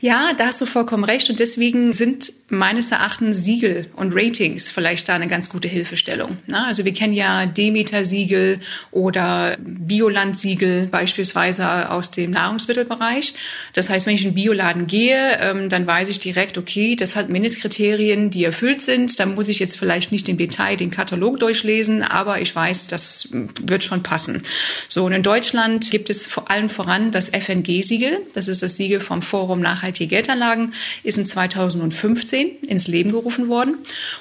Ja, 0.00 0.32
da 0.36 0.46
hast 0.46 0.60
du 0.60 0.66
vollkommen 0.66 1.04
recht 1.04 1.30
und 1.30 1.38
deswegen 1.38 1.92
sind 1.92 2.32
meines 2.48 2.92
Erachtens 2.92 3.44
Siegel 3.44 3.86
und 3.96 4.12
Ratings 4.14 4.70
vielleicht 4.70 5.08
da 5.08 5.14
eine 5.14 5.28
ganz 5.28 5.48
gute 5.48 5.68
Hilfestellung. 5.68 6.38
Also 6.50 6.84
wir 6.84 6.94
kennen 6.94 7.12
ja 7.12 7.46
Demeter-Siegel 7.46 8.60
oder 8.90 9.56
Bioland-Siegel 9.60 10.86
beispielsweise 10.86 11.90
aus 11.90 12.10
dem 12.10 12.32
Nahrungsmittelbereich. 12.32 13.34
Das 13.72 13.88
heißt, 13.88 14.06
wenn 14.06 14.14
ich 14.14 14.22
in 14.22 14.28
einen 14.28 14.34
Bioladen 14.34 14.86
gehe, 14.86 15.38
ähm, 15.40 15.68
dann 15.68 15.86
weiß 15.86 16.08
ich 16.08 16.18
direkt, 16.18 16.58
okay, 16.58 16.95
das 17.00 17.16
hat 17.16 17.28
Mindestkriterien, 17.28 18.30
die 18.30 18.44
erfüllt 18.44 18.80
sind. 18.80 19.18
Da 19.18 19.26
muss 19.26 19.48
ich 19.48 19.58
jetzt 19.58 19.78
vielleicht 19.78 20.12
nicht 20.12 20.28
im 20.28 20.36
Detail 20.36 20.76
den 20.76 20.90
Katalog 20.90 21.38
durchlesen, 21.40 22.02
aber 22.02 22.40
ich 22.40 22.54
weiß, 22.54 22.88
das 22.88 23.28
wird 23.32 23.84
schon 23.84 24.02
passen. 24.02 24.42
So, 24.88 25.04
und 25.04 25.12
in 25.12 25.22
Deutschland 25.22 25.90
gibt 25.90 26.10
es 26.10 26.26
vor 26.26 26.50
allem 26.50 26.68
voran 26.68 27.10
das 27.10 27.28
FNG-Siegel. 27.28 28.20
Das 28.34 28.48
ist 28.48 28.62
das 28.62 28.76
Siegel 28.76 29.00
vom 29.00 29.22
Forum 29.22 29.60
Nachhaltige 29.60 30.08
Geldanlagen, 30.08 30.74
ist 31.02 31.18
in 31.18 31.26
2015 31.26 32.60
ins 32.62 32.86
Leben 32.86 33.10
gerufen 33.10 33.48
worden 33.48 33.76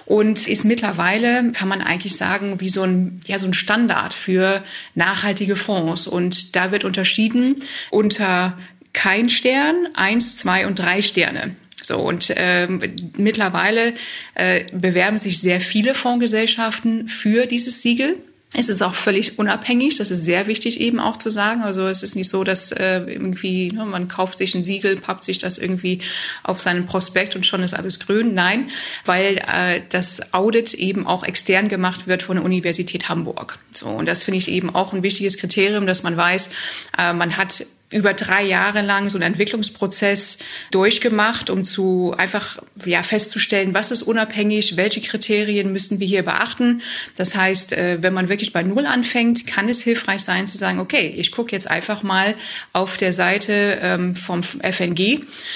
und 0.05 0.47
ist 0.47 0.65
mittlerweile, 0.65 1.51
kann 1.51 1.67
man 1.67 1.81
eigentlich 1.81 2.15
sagen, 2.15 2.59
wie 2.59 2.69
so 2.69 2.83
ein, 2.83 3.21
ja, 3.25 3.39
so 3.39 3.47
ein 3.47 3.53
Standard 3.53 4.13
für 4.13 4.63
nachhaltige 4.93 5.55
Fonds. 5.55 6.07
Und 6.07 6.55
da 6.55 6.71
wird 6.71 6.83
unterschieden 6.83 7.55
unter 7.89 8.57
kein 8.93 9.29
Stern, 9.29 9.89
eins, 9.93 10.37
zwei 10.37 10.65
und 10.65 10.79
drei 10.79 11.01
Sterne. 11.01 11.55
So 11.85 11.99
und 11.99 12.33
ähm, 12.35 12.79
mittlerweile 13.17 13.93
äh, 14.35 14.65
bewerben 14.73 15.17
sich 15.17 15.39
sehr 15.39 15.61
viele 15.61 15.93
Fondsgesellschaften 15.93 17.07
für 17.07 17.45
dieses 17.45 17.81
Siegel. 17.81 18.17
Es 18.57 18.69
ist 18.69 18.81
auch 18.81 18.93
völlig 18.93 19.37
unabhängig, 19.37 19.97
das 19.97 20.11
ist 20.11 20.23
sehr 20.23 20.47
wichtig 20.47 20.79
eben 20.79 20.99
auch 20.99 21.17
zu 21.17 21.29
sagen. 21.29 21.61
Also 21.63 21.87
es 21.87 22.03
ist 22.03 22.15
nicht 22.15 22.29
so, 22.29 22.45
dass 22.45 22.71
äh, 22.71 22.99
irgendwie 22.99 23.69
ne, 23.71 23.85
man 23.85 24.07
kauft 24.07 24.37
sich 24.37 24.55
ein 24.55 24.63
Siegel, 24.63 24.95
pappt 24.95 25.25
sich 25.25 25.39
das 25.39 25.57
irgendwie 25.57 26.01
auf 26.41 26.61
seinen 26.61 26.85
Prospekt 26.85 27.35
und 27.35 27.45
schon 27.45 27.63
ist 27.63 27.73
alles 27.73 27.99
grün. 27.99 28.33
Nein, 28.33 28.69
weil 29.03 29.41
äh, 29.45 29.81
das 29.89 30.33
Audit 30.33 30.73
eben 30.73 31.05
auch 31.05 31.25
extern 31.25 31.67
gemacht 31.67 32.07
wird 32.07 32.23
von 32.23 32.37
der 32.37 32.45
Universität 32.45 33.09
Hamburg. 33.09 33.59
So 33.71 33.87
und 33.87 34.07
das 34.07 34.23
finde 34.23 34.37
ich 34.37 34.49
eben 34.49 34.73
auch 34.73 34.93
ein 34.93 35.03
wichtiges 35.03 35.37
Kriterium, 35.37 35.85
dass 35.85 36.03
man 36.03 36.15
weiß, 36.15 36.51
äh, 36.97 37.11
man 37.11 37.35
hat 37.35 37.65
über 37.91 38.13
drei 38.13 38.43
Jahre 38.43 38.81
lang 38.81 39.09
so 39.09 39.17
einen 39.17 39.33
Entwicklungsprozess 39.33 40.39
durchgemacht, 40.71 41.49
um 41.49 41.63
zu 41.63 42.15
einfach 42.17 42.57
ja 42.83 43.03
festzustellen, 43.03 43.73
was 43.73 43.91
ist 43.91 44.01
unabhängig, 44.01 44.75
welche 44.75 45.01
Kriterien 45.01 45.71
müssen 45.71 45.99
wir 45.99 46.07
hier 46.07 46.23
beachten. 46.23 46.81
Das 47.15 47.35
heißt, 47.35 47.73
äh, 47.73 47.97
wenn 48.01 48.13
man 48.13 48.27
wirklich 48.27 48.53
bei 48.53 48.63
Null 48.63 48.85
anfängt, 48.87 49.45
kann 49.45 49.69
es 49.69 49.83
hilfreich 49.83 50.21
sein 50.21 50.47
zu 50.47 50.57
sagen, 50.57 50.79
okay, 50.79 51.13
ich 51.15 51.31
gucke 51.31 51.51
jetzt 51.51 51.69
einfach 51.69 52.01
mal 52.01 52.33
auf 52.73 52.97
der 52.97 53.13
Seite 53.13 53.79
ähm, 53.81 54.15
vom 54.15 54.41
FNG, 54.41 54.99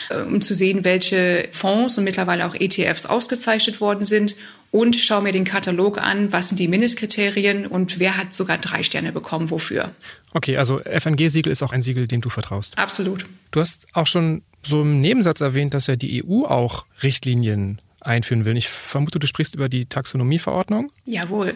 äh, 0.09 0.21
um 0.25 0.41
zu 0.41 0.53
sehen, 0.53 0.83
welche 0.83 1.49
Fonds 1.51 1.97
und 1.97 2.03
mittlerweile 2.03 2.45
auch 2.45 2.55
ETFs 2.55 3.07
ausgezeichnet 3.07 3.81
worden 3.81 4.05
sind 4.05 4.35
und 4.71 4.95
schaue 4.95 5.23
mir 5.23 5.31
den 5.31 5.45
Katalog 5.45 6.01
an, 6.01 6.31
was 6.31 6.49
sind 6.49 6.59
die 6.59 6.67
Mindestkriterien 6.67 7.65
und 7.65 7.99
wer 7.99 8.17
hat 8.17 8.33
sogar 8.33 8.57
drei 8.57 8.83
Sterne 8.83 9.11
bekommen, 9.11 9.49
wofür. 9.49 9.91
Okay, 10.33 10.57
also 10.57 10.79
FNG-Siegel 10.79 11.51
ist 11.51 11.63
auch 11.63 11.71
ein 11.71 11.81
Siegel, 11.81 12.07
dem 12.07 12.21
du 12.21 12.29
vertraust. 12.29 12.77
Absolut. 12.77 13.25
Du 13.51 13.59
hast 13.59 13.87
auch 13.93 14.07
schon 14.07 14.43
so 14.63 14.81
im 14.81 15.01
Nebensatz 15.01 15.41
erwähnt, 15.41 15.73
dass 15.73 15.87
ja 15.87 15.95
die 15.95 16.23
EU 16.23 16.45
auch 16.45 16.85
Richtlinien 17.01 17.81
einführen 18.01 18.45
will. 18.45 18.55
Ich 18.57 18.69
vermute, 18.69 19.19
du 19.19 19.27
sprichst 19.27 19.55
über 19.55 19.69
die 19.69 19.85
Taxonomieverordnung. 19.85 20.91
Jawohl. 21.05 21.55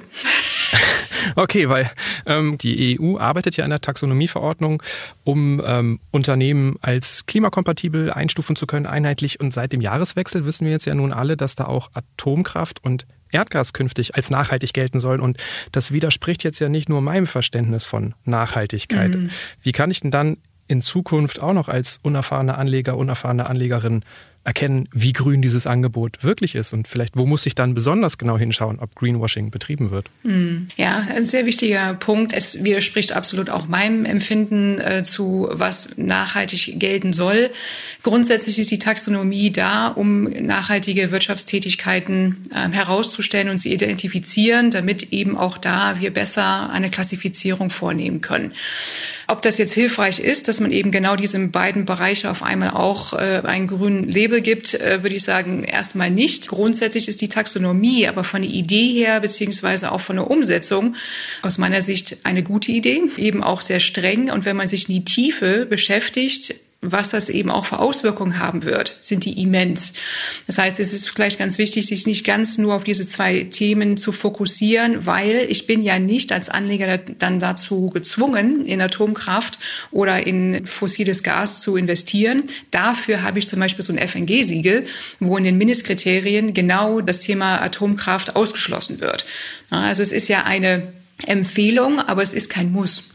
Okay, 1.36 1.70
weil 1.70 1.90
ähm, 2.26 2.58
die 2.58 3.00
EU 3.00 3.18
arbeitet 3.18 3.58
ja 3.58 3.64
an 3.64 3.70
der 3.70 3.82
Taxonomieverordnung, 3.82 4.84
um 5.24 5.62
ähm, 5.66 6.00
Unternehmen 6.12 6.76
als 6.82 7.26
klimakompatibel 7.26 8.12
einstufen 8.12 8.56
zu 8.56 8.68
können, 8.68 8.86
einheitlich. 8.86 9.40
Und 9.40 9.54
seit 9.54 9.74
dem 9.74 9.82
Jahreswechsel 9.82 10.46
wissen 10.46 10.66
wir 10.66 10.72
jetzt 10.72 10.86
ja 10.86 10.96
nun 10.96 11.14
alle, 11.14 11.38
dass 11.38 11.56
da 11.56 11.66
auch 11.66 11.92
Atomkraft 11.94 12.84
und 12.84 13.06
Erdgas 13.32 13.74
künftig 13.74 14.16
als 14.16 14.30
nachhaltig 14.30 14.74
gelten 14.74 15.00
sollen. 15.00 15.20
Und 15.20 15.38
das 15.72 15.92
widerspricht 15.92 16.44
jetzt 16.44 16.60
ja 16.60 16.70
nicht 16.70 16.90
nur 16.90 17.02
meinem 17.02 17.28
Verständnis 17.28 17.86
von 17.86 18.14
Nachhaltigkeit. 18.26 19.16
Mhm. 19.16 19.30
Wie 19.62 19.72
kann 19.72 19.92
ich 19.92 20.02
denn 20.02 20.12
dann 20.12 20.38
in 20.68 20.82
Zukunft 20.82 21.42
auch 21.42 21.54
noch 21.54 21.68
als 21.68 22.00
unerfahrener 22.04 22.58
Anleger, 22.58 22.98
unerfahrene 22.98 23.48
Anlegerin 23.48 24.04
erkennen, 24.46 24.90
wie 24.92 25.14
grün 25.14 25.42
dieses 25.42 25.66
Angebot 25.66 26.22
wirklich 26.22 26.56
ist 26.56 26.74
und 26.74 26.88
vielleicht, 26.88 27.16
wo 27.16 27.26
muss 27.26 27.46
ich 27.46 27.56
dann 27.56 27.74
besonders 27.74 28.18
genau 28.18 28.38
hinschauen, 28.38 28.80
ob 28.80 28.94
Greenwashing 28.96 29.52
betrieben 29.52 29.90
wird. 29.92 30.08
Hm. 30.24 30.68
Ja, 30.76 31.08
ein 31.10 31.24
sehr 31.24 31.46
wichtiger 31.46 31.94
Punkt. 31.94 32.34
Es 32.34 32.64
widerspricht 32.64 33.14
absolut 33.14 33.50
auch 33.50 33.68
meinem 33.68 34.04
Empfinden 34.04 34.80
äh, 34.80 35.04
zu, 35.04 35.48
was 35.50 35.98
nachhaltig 35.98 36.80
gelten 36.80 37.14
soll. 37.14 37.52
Grundsätzlich 38.02 38.60
ist 38.60 38.72
die 38.72 38.80
Taxonomie 38.80 39.52
da, 39.52 39.88
um 39.88 40.24
nachhaltige 40.24 41.12
Wirtschaftstätigkeiten 41.12 42.50
äh, 42.54 42.70
herauszustellen 42.70 43.50
und 43.50 43.60
zu 43.60 43.70
identifizieren, 43.70 44.72
damit 44.72 45.14
eben 45.14 45.38
auch 45.38 45.58
da 45.58 46.02
wir 46.02 46.12
besser 46.12 46.70
eine 46.70 46.90
Klassifizierung 46.90 47.70
vornehmen 47.70 48.20
können. 48.20 48.52
Ob 49.34 49.42
das 49.42 49.58
jetzt 49.58 49.74
hilfreich 49.74 50.20
ist, 50.20 50.48
dass 50.48 50.60
man 50.60 50.72
eben 50.72 50.92
genau 50.92 51.16
diese 51.16 51.40
beiden 51.48 51.86
Bereiche 51.86 52.30
auf 52.30 52.44
einmal 52.44 52.70
auch 52.70 53.14
äh, 53.14 53.42
einen 53.44 53.66
grünen 53.66 54.08
Label 54.08 54.42
gibt, 54.42 54.76
äh, 54.76 55.02
würde 55.02 55.16
ich 55.16 55.24
sagen, 55.24 55.64
erstmal 55.64 56.12
nicht. 56.12 56.48
Grundsätzlich 56.48 57.08
ist 57.08 57.20
die 57.20 57.30
Taxonomie 57.30 58.08
aber 58.08 58.24
von 58.24 58.44
der 58.44 58.52
Idee 58.52 58.90
her, 58.94 59.20
beziehungsweise 59.22 59.92
auch 59.92 60.02
von 60.02 60.18
der 60.18 60.30
Umsetzung 60.30 60.96
aus 61.42 61.58
meiner 61.58 61.82
Sicht 61.82 62.18
eine 62.22 62.44
gute 62.44 62.72
Idee, 62.72 63.02
eben 63.18 63.42
auch 63.42 63.62
sehr 63.62 63.80
streng. 63.80 64.30
Und 64.30 64.46
wenn 64.46 64.56
man 64.56 64.70
sich 64.70 64.88
in 64.88 64.94
die 64.98 65.04
Tiefe 65.04 65.66
beschäftigt, 65.66 66.54
was 66.84 67.10
das 67.10 67.30
eben 67.30 67.50
auch 67.50 67.66
für 67.66 67.80
Auswirkungen 67.80 68.40
haben 68.40 68.64
wird, 68.64 68.98
sind 69.02 69.26
die 69.26 69.42
immens. 69.42 69.94
Das 70.46 70.58
heißt, 70.58 70.80
es 70.80 70.94
ist 70.94 71.10
vielleicht 71.10 71.40
ganz 71.40 71.58
wichtig, 71.58 71.88
sich 71.88 72.06
nicht 72.06 72.26
ganz 72.26 72.58
nur 72.58 72.76
auf 72.76 72.84
diese 72.84 73.08
zwei 73.08 73.46
Themen 73.46 73.98
zu 73.98 74.12
fokussieren, 74.12 75.06
weil 75.06 75.46
ich 75.50 75.66
bin 75.66 75.82
ja 75.82 75.98
nicht 75.98 76.32
als 76.32 76.50
Anleger 76.50 76.98
dann 76.98 77.40
dazu 77.40 77.90
gezwungen, 77.90 78.66
in 78.66 78.82
Atomkraft 78.82 79.58
oder 79.92 80.28
in 80.28 80.66
fossiles 80.66 81.24
Gas 81.24 81.62
zu 81.62 81.78
investieren. 81.78 82.44
Dafür 82.70 83.24
habe 83.24 83.40
ich 83.40 83.48
zum 83.48 83.60
Beispiel 83.60 83.84
so 83.84 83.94
ein 83.94 84.08
FNG-Siegel, 84.08 84.86
wo 85.20 85.38
in 85.38 85.46
den 85.46 85.58
Mindestkriterien 85.58 86.54
genau 86.54 87.02
das 87.02 87.22
Thema 87.22 87.62
Atomkraft 87.62 88.36
ausgeschlossen 88.36 89.00
wird. 89.00 89.26
Also 89.70 90.04
es 90.04 90.12
ist 90.12 90.28
ja 90.28 90.44
eine 90.44 90.90
Empfehlung, 91.26 92.00
aber 92.00 92.22
es 92.22 92.34
ist 92.34 92.50
kein 92.50 92.72
Muss. 92.72 93.06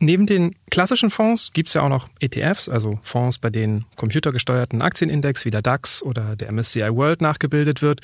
Neben 0.00 0.26
den 0.26 0.54
klassischen 0.70 1.10
Fonds 1.10 1.50
gibt's 1.52 1.74
ja 1.74 1.82
auch 1.82 1.88
noch 1.88 2.08
ETFs, 2.20 2.68
also 2.68 3.00
Fonds, 3.02 3.38
bei 3.38 3.50
denen 3.50 3.84
computergesteuerten 3.96 4.80
Aktienindex 4.80 5.44
wie 5.44 5.50
der 5.50 5.62
DAX 5.62 6.02
oder 6.02 6.36
der 6.36 6.52
MSCI 6.52 6.94
World 6.94 7.20
nachgebildet 7.20 7.82
wird. 7.82 8.00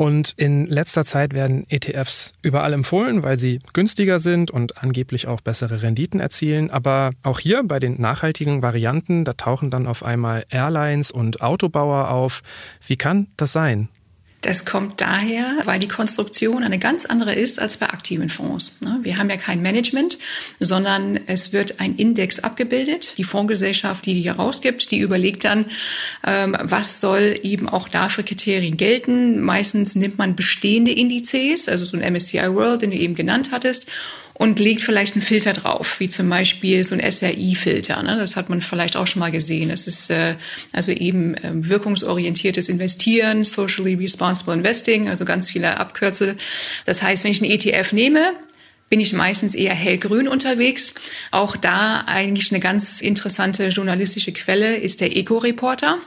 Und 0.00 0.32
in 0.38 0.66
letzter 0.66 1.04
Zeit 1.04 1.34
werden 1.34 1.66
ETFs 1.68 2.32
überall 2.40 2.72
empfohlen, 2.72 3.22
weil 3.22 3.36
sie 3.36 3.60
günstiger 3.74 4.18
sind 4.18 4.50
und 4.50 4.82
angeblich 4.82 5.28
auch 5.28 5.42
bessere 5.42 5.82
Renditen 5.82 6.20
erzielen. 6.20 6.70
Aber 6.70 7.10
auch 7.22 7.38
hier 7.38 7.62
bei 7.64 7.78
den 7.78 8.00
nachhaltigen 8.00 8.62
Varianten, 8.62 9.26
da 9.26 9.34
tauchen 9.34 9.70
dann 9.70 9.86
auf 9.86 10.02
einmal 10.02 10.46
Airlines 10.48 11.10
und 11.10 11.42
Autobauer 11.42 12.08
auf. 12.08 12.42
Wie 12.86 12.96
kann 12.96 13.26
das 13.36 13.52
sein? 13.52 13.90
Das 14.42 14.64
kommt 14.64 15.00
daher, 15.02 15.58
weil 15.64 15.78
die 15.80 15.88
Konstruktion 15.88 16.62
eine 16.62 16.78
ganz 16.78 17.04
andere 17.04 17.34
ist 17.34 17.60
als 17.60 17.76
bei 17.76 17.90
aktiven 17.90 18.30
Fonds. 18.30 18.78
Ne? 18.80 18.98
Wir 19.02 19.18
haben 19.18 19.28
ja 19.28 19.36
kein 19.36 19.60
Management, 19.60 20.18
sondern 20.58 21.20
es 21.26 21.52
wird 21.52 21.78
ein 21.78 21.96
Index 21.96 22.38
abgebildet. 22.40 23.14
Die 23.18 23.24
Fondsgesellschaft, 23.24 24.06
die 24.06 24.14
die 24.14 24.22
herausgibt, 24.22 24.90
die 24.90 24.98
überlegt 24.98 25.44
dann, 25.44 25.66
ähm, 26.26 26.56
was 26.58 27.00
soll 27.02 27.38
eben 27.42 27.68
auch 27.68 27.88
da 27.88 28.08
für 28.08 28.24
Kriterien 28.24 28.78
gelten. 28.78 29.40
Meistens 29.40 29.94
nimmt 29.94 30.16
man 30.16 30.36
bestehende 30.36 30.92
Indizes, 30.92 31.68
also 31.68 31.84
so 31.84 31.98
ein 31.98 32.12
MSCI 32.12 32.54
World, 32.54 32.80
den 32.80 32.92
du 32.92 32.96
eben 32.96 33.14
genannt 33.14 33.50
hattest, 33.52 33.90
und 34.40 34.58
legt 34.58 34.80
vielleicht 34.80 35.16
einen 35.16 35.22
Filter 35.22 35.52
drauf, 35.52 36.00
wie 36.00 36.08
zum 36.08 36.30
Beispiel 36.30 36.82
so 36.82 36.94
ein 36.94 37.12
SRI-Filter. 37.12 38.02
Ne? 38.02 38.16
Das 38.16 38.36
hat 38.36 38.48
man 38.48 38.62
vielleicht 38.62 38.96
auch 38.96 39.06
schon 39.06 39.20
mal 39.20 39.30
gesehen. 39.30 39.68
Das 39.68 39.86
ist 39.86 40.08
äh, 40.08 40.36
also 40.72 40.92
eben 40.92 41.34
äh, 41.34 41.50
wirkungsorientiertes 41.52 42.70
Investieren, 42.70 43.44
socially 43.44 43.96
responsible 43.96 44.54
investing, 44.54 45.10
also 45.10 45.26
ganz 45.26 45.50
viele 45.50 45.76
Abkürzel. 45.76 46.38
Das 46.86 47.02
heißt, 47.02 47.22
wenn 47.22 47.32
ich 47.32 47.42
einen 47.42 47.50
ETF 47.50 47.92
nehme, 47.92 48.32
bin 48.88 48.98
ich 48.98 49.12
meistens 49.12 49.54
eher 49.54 49.74
hellgrün 49.74 50.26
unterwegs. 50.26 50.94
Auch 51.32 51.54
da 51.54 52.04
eigentlich 52.06 52.50
eine 52.50 52.60
ganz 52.60 53.02
interessante 53.02 53.68
journalistische 53.68 54.32
Quelle 54.32 54.76
ist 54.78 55.02
der 55.02 55.14
Eco-Reporter. 55.14 55.98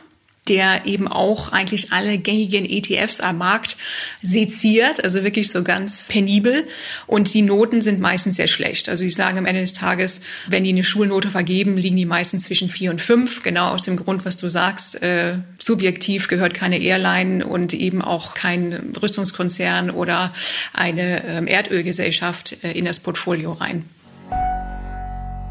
Der 0.48 0.86
eben 0.86 1.08
auch 1.08 1.52
eigentlich 1.52 1.92
alle 1.92 2.18
gängigen 2.18 2.66
ETFs 2.66 3.20
am 3.20 3.38
Markt 3.38 3.78
seziert, 4.22 5.04
also 5.04 5.24
wirklich 5.24 5.50
so 5.50 5.64
ganz 5.64 6.10
penibel. 6.10 6.68
Und 7.08 7.34
die 7.34 7.42
Noten 7.42 7.82
sind 7.82 8.00
meistens 8.00 8.36
sehr 8.36 8.48
schlecht. 8.48 8.90
Also 8.90 9.06
ich 9.06 9.16
sage 9.16 9.38
am 9.38 9.46
Ende 9.46 9.62
des 9.62 9.74
Tages, 9.74 10.22
wenn 10.48 10.64
die 10.64 10.72
eine 10.72 10.84
Schulnote 10.84 11.30
vergeben, 11.30 11.78
liegen 11.78 11.96
die 11.96 12.06
meistens 12.06 12.44
zwischen 12.44 12.70
vier 12.70 12.92
und 12.92 13.02
fünf. 13.02 13.44
Genau 13.44 13.70
aus 13.70 13.84
dem 13.84 13.96
Grund, 13.96 14.26
was 14.26 14.38
du 14.38 14.50
sagst. 14.50 15.02
Äh, 15.02 15.38
subjektiv 15.58 16.28
gehört 16.28 16.54
keine 16.54 16.80
Airline 16.80 17.46
und 17.46 17.74
eben 17.74 18.02
auch 18.02 18.34
kein 18.34 18.94
Rüstungskonzern 19.02 19.92
oder 19.92 20.34
eine 20.74 21.26
ähm, 21.26 21.48
Erdölgesellschaft 21.48 22.64
äh, 22.64 22.72
in 22.72 22.86
das 22.86 23.00
Portfolio 23.00 23.54
rein. 23.54 23.86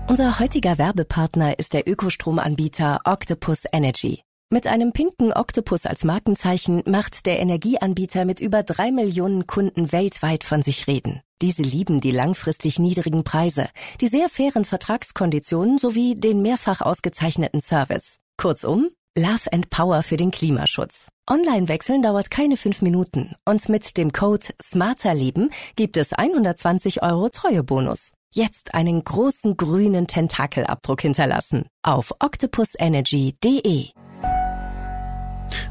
Unser 0.09 0.39
heutiger 0.41 0.77
Werbepartner 0.77 1.59
ist 1.59 1.73
der 1.73 1.89
Ökostromanbieter 1.89 3.01
Octopus 3.05 3.65
Energy. 3.73 4.25
Mit 4.53 4.67
einem 4.67 4.93
pinken 4.93 5.33
Oktopus 5.33 5.87
als 5.87 6.05
Markenzeichen 6.05 6.83
macht 6.85 7.25
der 7.25 7.41
Energieanbieter 7.41 8.27
mit 8.27 8.39
über 8.39 8.63
drei 8.63 8.93
Millionen 8.93 9.47
Kunden 9.47 9.93
weltweit 9.93 10.45
von 10.45 10.61
sich 10.61 10.87
reden. 10.87 11.23
Diese 11.41 11.63
lieben 11.63 12.03
die 12.03 12.11
langfristig 12.11 12.79
niedrigen 12.79 13.25
Preise, 13.25 13.71
die 14.03 14.09
sehr 14.09 14.29
fairen 14.29 14.67
Vertragskonditionen 14.67 15.79
sowie 15.79 16.17
den 16.17 16.43
mehrfach 16.43 16.83
ausgezeichneten 16.83 17.63
Service. 17.63 18.19
Kurzum, 18.37 18.91
Love 19.17 19.51
and 19.53 19.71
Power 19.71 20.03
für 20.03 20.19
den 20.19 20.31
Klimaschutz. 20.31 21.09
Online-Wechseln 21.31 22.03
dauert 22.03 22.31
keine 22.31 22.59
fünf 22.59 22.83
Minuten 22.83 23.35
und 23.47 23.71
mit 23.71 23.97
dem 23.97 24.13
Code 24.13 24.49
SMARTERLEBEN 24.63 25.49
gibt 25.77 25.97
es 25.97 26.13
120 26.13 27.03
Euro 27.03 27.31
Treuebonus. 27.31 28.13
Jetzt 28.35 28.75
einen 28.75 29.03
großen 29.03 29.57
grünen 29.57 30.07
Tentakelabdruck 30.07 31.01
hinterlassen 31.01 31.69
auf 31.83 32.13
octopusenergy.de. 32.19 33.93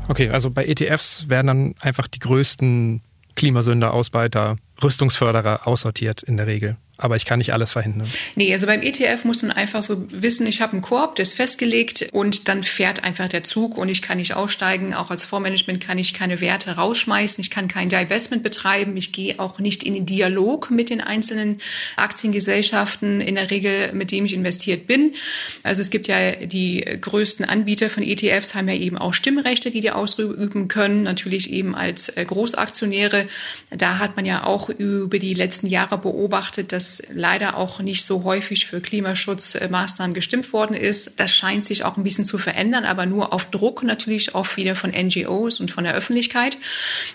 Okay, 0.07 0.29
also 0.29 0.49
bei 0.49 0.65
ETFs 0.65 1.29
werden 1.29 1.47
dann 1.47 1.75
einfach 1.79 2.07
die 2.07 2.19
größten 2.19 3.01
Klimasünder, 3.35 3.93
Ausbeiter, 3.93 4.57
Rüstungsförderer 4.83 5.67
aussortiert 5.67 6.21
in 6.23 6.37
der 6.37 6.47
Regel 6.47 6.77
aber 7.01 7.15
ich 7.15 7.25
kann 7.25 7.39
nicht 7.39 7.51
alles 7.51 7.71
verhindern. 7.71 8.09
Nee, 8.35 8.53
also 8.53 8.67
beim 8.67 8.81
ETF 8.81 9.25
muss 9.25 9.41
man 9.41 9.51
einfach 9.51 9.81
so 9.81 10.05
wissen, 10.11 10.45
ich 10.45 10.61
habe 10.61 10.73
einen 10.73 10.81
Korb, 10.81 11.15
der 11.15 11.23
ist 11.23 11.33
festgelegt 11.33 12.09
und 12.11 12.47
dann 12.47 12.63
fährt 12.63 13.03
einfach 13.03 13.27
der 13.27 13.43
Zug 13.43 13.77
und 13.77 13.89
ich 13.89 14.03
kann 14.03 14.19
nicht 14.19 14.35
aussteigen. 14.35 14.93
Auch 14.93 15.09
als 15.09 15.25
Fondsmanagement 15.25 15.81
kann 15.81 15.97
ich 15.97 16.13
keine 16.13 16.39
Werte 16.41 16.71
rausschmeißen, 16.75 17.41
ich 17.41 17.49
kann 17.49 17.67
kein 17.67 17.89
Divestment 17.89 18.43
betreiben, 18.43 18.95
ich 18.97 19.11
gehe 19.11 19.39
auch 19.39 19.57
nicht 19.57 19.83
in 19.83 19.95
den 19.95 20.05
Dialog 20.05 20.69
mit 20.69 20.91
den 20.91 21.01
einzelnen 21.01 21.59
Aktiengesellschaften 21.95 23.19
in 23.19 23.35
der 23.35 23.49
Regel, 23.49 23.93
mit 23.93 24.11
dem 24.11 24.25
ich 24.25 24.33
investiert 24.33 24.85
bin. 24.85 25.15
Also 25.63 25.81
es 25.81 25.89
gibt 25.89 26.07
ja 26.07 26.35
die 26.35 26.85
größten 27.01 27.45
Anbieter 27.45 27.89
von 27.89 28.03
ETFs, 28.03 28.53
haben 28.53 28.67
ja 28.67 28.75
eben 28.75 28.97
auch 28.97 29.13
Stimmrechte, 29.13 29.71
die 29.71 29.81
die 29.81 29.91
ausüben 29.91 30.67
können, 30.67 31.01
natürlich 31.01 31.51
eben 31.51 31.73
als 31.73 32.09
äh, 32.09 32.23
Großaktionäre. 32.25 33.25
Da 33.71 33.97
hat 33.97 34.15
man 34.15 34.25
ja 34.25 34.43
auch 34.43 34.69
über 34.69 35.17
die 35.17 35.33
letzten 35.33 35.67
Jahre 35.67 35.97
beobachtet, 35.97 36.71
dass 36.71 36.90
leider 37.13 37.57
auch 37.57 37.79
nicht 37.79 38.05
so 38.05 38.23
häufig 38.23 38.65
für 38.65 38.81
Klimaschutzmaßnahmen 38.81 40.13
gestimmt 40.13 40.51
worden 40.53 40.75
ist. 40.75 41.19
Das 41.19 41.31
scheint 41.31 41.65
sich 41.65 41.83
auch 41.83 41.97
ein 41.97 42.03
bisschen 42.03 42.25
zu 42.25 42.37
verändern, 42.37 42.85
aber 42.85 43.05
nur 43.05 43.33
auf 43.33 43.49
Druck 43.49 43.83
natürlich 43.83 44.35
auch 44.35 44.57
wieder 44.57 44.75
von 44.75 44.91
NGOs 44.91 45.59
und 45.59 45.71
von 45.71 45.83
der 45.83 45.93
Öffentlichkeit. 45.93 46.57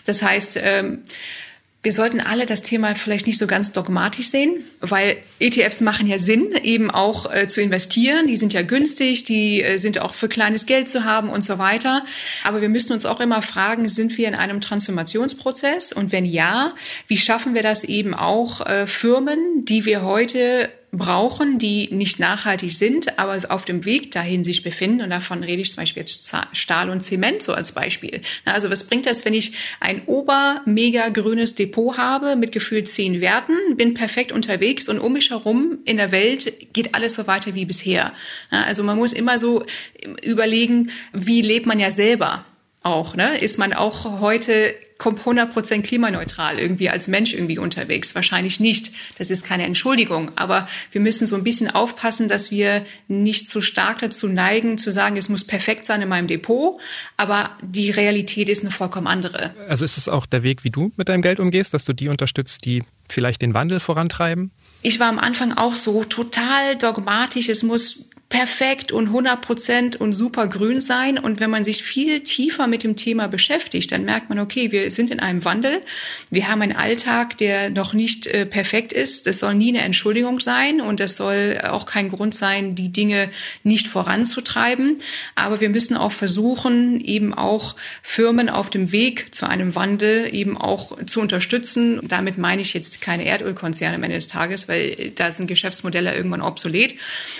Das 0.04 0.22
heißt, 0.22 0.58
ähm, 0.62 1.02
wir 1.86 1.92
sollten 1.92 2.18
alle 2.20 2.46
das 2.46 2.62
Thema 2.62 2.96
vielleicht 2.96 3.28
nicht 3.28 3.38
so 3.38 3.46
ganz 3.46 3.70
dogmatisch 3.70 4.26
sehen, 4.26 4.64
weil 4.80 5.18
ETFs 5.38 5.80
machen 5.80 6.08
ja 6.08 6.18
Sinn, 6.18 6.50
eben 6.64 6.90
auch 6.90 7.32
äh, 7.32 7.46
zu 7.46 7.62
investieren. 7.62 8.26
Die 8.26 8.36
sind 8.36 8.52
ja 8.52 8.62
günstig, 8.62 9.22
die 9.22 9.62
äh, 9.62 9.76
sind 9.76 10.00
auch 10.00 10.12
für 10.12 10.28
kleines 10.28 10.66
Geld 10.66 10.88
zu 10.88 11.04
haben 11.04 11.30
und 11.30 11.44
so 11.44 11.58
weiter. 11.58 12.04
Aber 12.42 12.60
wir 12.60 12.68
müssen 12.68 12.92
uns 12.92 13.06
auch 13.06 13.20
immer 13.20 13.40
fragen, 13.40 13.88
sind 13.88 14.18
wir 14.18 14.26
in 14.26 14.34
einem 14.34 14.60
Transformationsprozess? 14.60 15.92
Und 15.92 16.10
wenn 16.10 16.24
ja, 16.24 16.74
wie 17.06 17.18
schaffen 17.18 17.54
wir 17.54 17.62
das 17.62 17.84
eben 17.84 18.14
auch 18.14 18.66
äh, 18.66 18.88
Firmen, 18.88 19.64
die 19.64 19.84
wir 19.84 20.02
heute 20.02 20.68
brauchen, 20.92 21.58
die 21.58 21.88
nicht 21.92 22.20
nachhaltig 22.20 22.72
sind, 22.72 23.18
aber 23.18 23.38
auf 23.50 23.64
dem 23.64 23.84
Weg 23.84 24.12
dahin 24.12 24.44
sich 24.44 24.62
befinden. 24.62 25.02
Und 25.02 25.10
davon 25.10 25.42
rede 25.42 25.60
ich 25.60 25.70
zum 25.70 25.82
Beispiel 25.82 26.02
jetzt 26.02 26.34
Stahl 26.52 26.88
und 26.90 27.00
Zement 27.02 27.42
so 27.42 27.52
als 27.52 27.72
Beispiel. 27.72 28.22
Also 28.44 28.70
was 28.70 28.84
bringt 28.84 29.04
das, 29.04 29.24
wenn 29.24 29.34
ich 29.34 29.52
ein 29.80 30.02
ober-mega 30.06 31.08
grünes 31.10 31.54
Depot 31.54 31.98
habe 31.98 32.36
mit 32.36 32.52
gefühlt 32.52 32.88
zehn 32.88 33.20
Werten, 33.20 33.76
bin 33.76 33.94
perfekt 33.94 34.32
unterwegs 34.32 34.88
und 34.88 34.98
um 34.98 35.12
mich 35.12 35.30
herum 35.30 35.78
in 35.84 35.96
der 35.96 36.12
Welt 36.12 36.72
geht 36.72 36.94
alles 36.94 37.14
so 37.14 37.26
weiter 37.26 37.54
wie 37.54 37.64
bisher. 37.64 38.12
Also 38.50 38.82
man 38.82 38.96
muss 38.96 39.12
immer 39.12 39.38
so 39.38 39.66
überlegen, 40.22 40.90
wie 41.12 41.42
lebt 41.42 41.66
man 41.66 41.78
ja 41.78 41.90
selber 41.90 42.44
auch, 42.86 43.16
ne? 43.16 43.38
Ist 43.38 43.58
man 43.58 43.72
auch 43.72 44.20
heute 44.20 44.74
100% 44.98 45.82
klimaneutral 45.82 46.58
irgendwie 46.58 46.88
als 46.88 47.08
Mensch 47.08 47.34
irgendwie 47.34 47.58
unterwegs? 47.58 48.14
Wahrscheinlich 48.14 48.60
nicht. 48.60 48.92
Das 49.18 49.30
ist 49.30 49.44
keine 49.44 49.64
Entschuldigung. 49.64 50.30
Aber 50.36 50.68
wir 50.92 51.00
müssen 51.00 51.26
so 51.26 51.36
ein 51.36 51.44
bisschen 51.44 51.68
aufpassen, 51.74 52.28
dass 52.28 52.50
wir 52.50 52.86
nicht 53.08 53.48
zu 53.48 53.60
stark 53.60 53.98
dazu 53.98 54.28
neigen, 54.28 54.78
zu 54.78 54.90
sagen, 54.90 55.16
es 55.16 55.28
muss 55.28 55.44
perfekt 55.44 55.84
sein 55.84 56.00
in 56.00 56.08
meinem 56.08 56.28
Depot. 56.28 56.80
Aber 57.16 57.50
die 57.62 57.90
Realität 57.90 58.48
ist 58.48 58.62
eine 58.62 58.70
vollkommen 58.70 59.06
andere. 59.06 59.54
Also 59.68 59.84
ist 59.84 59.98
es 59.98 60.08
auch 60.08 60.24
der 60.24 60.42
Weg, 60.42 60.64
wie 60.64 60.70
du 60.70 60.92
mit 60.96 61.08
deinem 61.08 61.22
Geld 61.22 61.40
umgehst, 61.40 61.74
dass 61.74 61.84
du 61.84 61.92
die 61.92 62.08
unterstützt, 62.08 62.64
die 62.64 62.84
vielleicht 63.08 63.42
den 63.42 63.52
Wandel 63.52 63.80
vorantreiben? 63.80 64.52
Ich 64.82 65.00
war 65.00 65.08
am 65.08 65.18
Anfang 65.18 65.52
auch 65.52 65.74
so 65.74 66.04
total 66.04 66.76
dogmatisch. 66.76 67.48
Es 67.48 67.62
muss 67.62 68.08
perfekt 68.28 68.90
und 68.90 69.06
100 69.06 69.40
Prozent 69.40 69.96
und 70.00 70.12
super 70.12 70.48
grün 70.48 70.80
sein. 70.80 71.16
Und 71.16 71.38
wenn 71.38 71.48
man 71.48 71.62
sich 71.62 71.84
viel 71.84 72.20
tiefer 72.20 72.66
mit 72.66 72.82
dem 72.82 72.96
Thema 72.96 73.28
beschäftigt, 73.28 73.92
dann 73.92 74.04
merkt 74.04 74.30
man, 74.30 74.40
okay, 74.40 74.72
wir 74.72 74.90
sind 74.90 75.12
in 75.12 75.20
einem 75.20 75.44
Wandel. 75.44 75.80
Wir 76.28 76.48
haben 76.48 76.60
einen 76.60 76.74
Alltag, 76.74 77.38
der 77.38 77.70
noch 77.70 77.92
nicht 77.92 78.26
äh, 78.26 78.44
perfekt 78.44 78.92
ist. 78.92 79.28
Das 79.28 79.38
soll 79.38 79.54
nie 79.54 79.68
eine 79.68 79.82
Entschuldigung 79.82 80.40
sein 80.40 80.80
und 80.80 80.98
das 80.98 81.16
soll 81.16 81.60
auch 81.62 81.86
kein 81.86 82.08
Grund 82.08 82.34
sein, 82.34 82.74
die 82.74 82.90
Dinge 82.90 83.30
nicht 83.62 83.86
voranzutreiben. 83.86 85.00
Aber 85.36 85.60
wir 85.60 85.70
müssen 85.70 85.96
auch 85.96 86.12
versuchen, 86.12 87.00
eben 87.00 87.32
auch 87.32 87.76
Firmen 88.02 88.48
auf 88.48 88.70
dem 88.70 88.90
Weg 88.90 89.34
zu 89.36 89.48
einem 89.48 89.76
Wandel 89.76 90.34
eben 90.34 90.58
auch 90.58 90.98
zu 91.06 91.20
unterstützen. 91.20 92.00
Damit 92.02 92.38
meine 92.38 92.62
ich 92.62 92.74
jetzt 92.74 93.00
keine 93.00 93.24
Erdölkonzerne 93.24 93.94
am 93.94 94.02
Ende 94.02 94.16
des 94.16 94.26
Tages, 94.26 94.68
weil 94.68 95.12
da 95.14 95.30
sind 95.30 95.46
Geschäftsmodelle 95.46 96.12
irgendwann 96.12 96.42
obsolet, 96.42 96.96